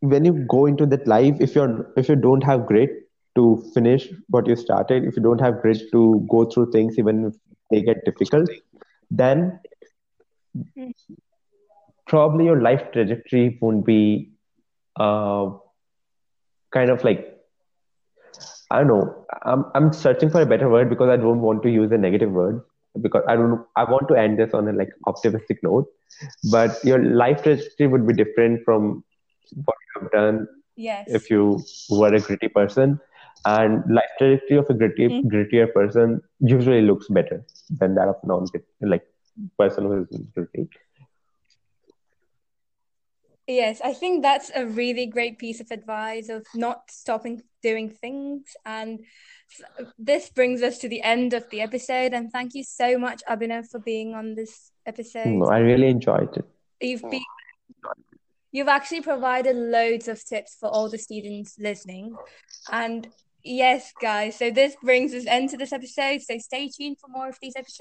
when 0.00 0.24
you 0.24 0.32
go 0.50 0.66
into 0.66 0.86
that 0.86 1.06
life 1.06 1.36
if 1.40 1.54
you're 1.54 1.86
if 1.96 2.08
you 2.08 2.16
don't 2.16 2.42
have 2.44 2.66
grit 2.66 2.90
to 3.36 3.62
finish 3.74 4.08
what 4.28 4.46
you 4.46 4.56
started 4.56 5.04
if 5.04 5.16
you 5.16 5.22
don't 5.22 5.40
have 5.40 5.60
grit 5.62 5.80
to 5.92 6.26
go 6.30 6.44
through 6.44 6.70
things 6.70 6.98
even 6.98 7.26
if 7.26 7.34
they 7.70 7.80
get 7.82 8.04
difficult 8.04 8.48
then 9.10 9.58
probably 12.06 12.44
your 12.44 12.60
life 12.60 12.82
trajectory 12.92 13.58
won't 13.60 13.84
be 13.84 14.30
uh, 14.98 15.48
kind 16.72 16.90
of 16.90 17.02
like 17.04 17.26
I 18.70 18.78
don't 18.78 18.88
know. 18.88 19.26
I'm 19.44 19.64
I'm 19.74 19.92
searching 19.92 20.30
for 20.30 20.40
a 20.40 20.46
better 20.46 20.68
word 20.68 20.88
because 20.88 21.08
I 21.08 21.16
don't 21.16 21.40
want 21.40 21.62
to 21.64 21.70
use 21.70 21.90
a 21.92 21.98
negative 21.98 22.30
word 22.30 22.62
because 23.00 23.22
I 23.28 23.36
don't 23.36 23.64
I 23.76 23.84
want 23.84 24.08
to 24.08 24.14
end 24.14 24.38
this 24.38 24.54
on 24.54 24.68
a 24.68 24.72
like 24.72 24.90
optimistic 25.06 25.58
note. 25.62 25.86
But 26.50 26.78
your 26.84 27.02
life 27.02 27.42
trajectory 27.42 27.88
would 27.88 28.06
be 28.06 28.14
different 28.14 28.62
from 28.64 29.02
what 29.64 29.76
you 29.86 30.02
have 30.02 30.12
done 30.12 30.46
Yes. 30.76 31.08
if 31.08 31.30
you 31.30 31.60
were 31.90 32.14
a 32.14 32.20
gritty 32.20 32.48
person. 32.48 33.00
And 33.44 33.82
life 33.92 34.10
trajectory 34.18 34.58
of 34.58 34.68
a 34.70 34.74
gritty 34.74 35.08
Mm. 35.08 35.24
grittier 35.32 35.72
person 35.72 36.20
usually 36.40 36.82
looks 36.82 37.08
better 37.08 37.44
than 37.70 37.94
that 37.94 38.08
of 38.08 38.16
non 38.24 38.46
like 38.80 39.06
person 39.58 39.84
who 39.84 40.02
is 40.02 40.20
gritty. 40.34 40.68
Yes, 43.46 43.80
I 43.82 43.92
think 43.94 44.22
that's 44.22 44.50
a 44.54 44.64
really 44.64 45.06
great 45.06 45.38
piece 45.38 45.60
of 45.60 45.70
advice 45.72 46.28
of 46.28 46.46
not 46.54 46.90
stopping 46.90 47.42
doing 47.62 47.90
things. 47.90 48.56
And 48.64 49.00
this 49.98 50.30
brings 50.30 50.62
us 50.62 50.78
to 50.78 50.88
the 50.88 51.02
end 51.02 51.32
of 51.34 51.50
the 51.50 51.60
episode. 51.60 52.12
And 52.14 52.30
thank 52.30 52.54
you 52.54 52.62
so 52.62 52.96
much, 52.96 53.22
Abhinav, 53.28 53.68
for 53.68 53.80
being 53.80 54.14
on 54.14 54.34
this 54.34 54.70
episode. 54.86 55.38
No, 55.38 55.46
I 55.46 55.58
really 55.58 55.88
enjoyed 55.88 56.36
it. 56.36 56.44
You've 56.80 57.02
been 57.10 57.22
you've 58.52 58.68
actually 58.68 59.00
provided 59.02 59.56
loads 59.56 60.08
of 60.08 60.24
tips 60.24 60.56
for 60.58 60.68
all 60.68 60.88
the 60.88 60.98
students 60.98 61.56
listening. 61.58 62.16
And 62.70 63.08
yes, 63.44 63.92
guys, 64.00 64.36
so 64.36 64.50
this 64.50 64.76
brings 64.82 65.14
us 65.14 65.26
end 65.26 65.50
to 65.50 65.56
this 65.56 65.72
episode. 65.72 66.22
So 66.22 66.38
stay 66.38 66.68
tuned 66.68 66.98
for 66.98 67.08
more 67.08 67.28
of 67.28 67.38
these 67.40 67.54
episodes. 67.56 67.78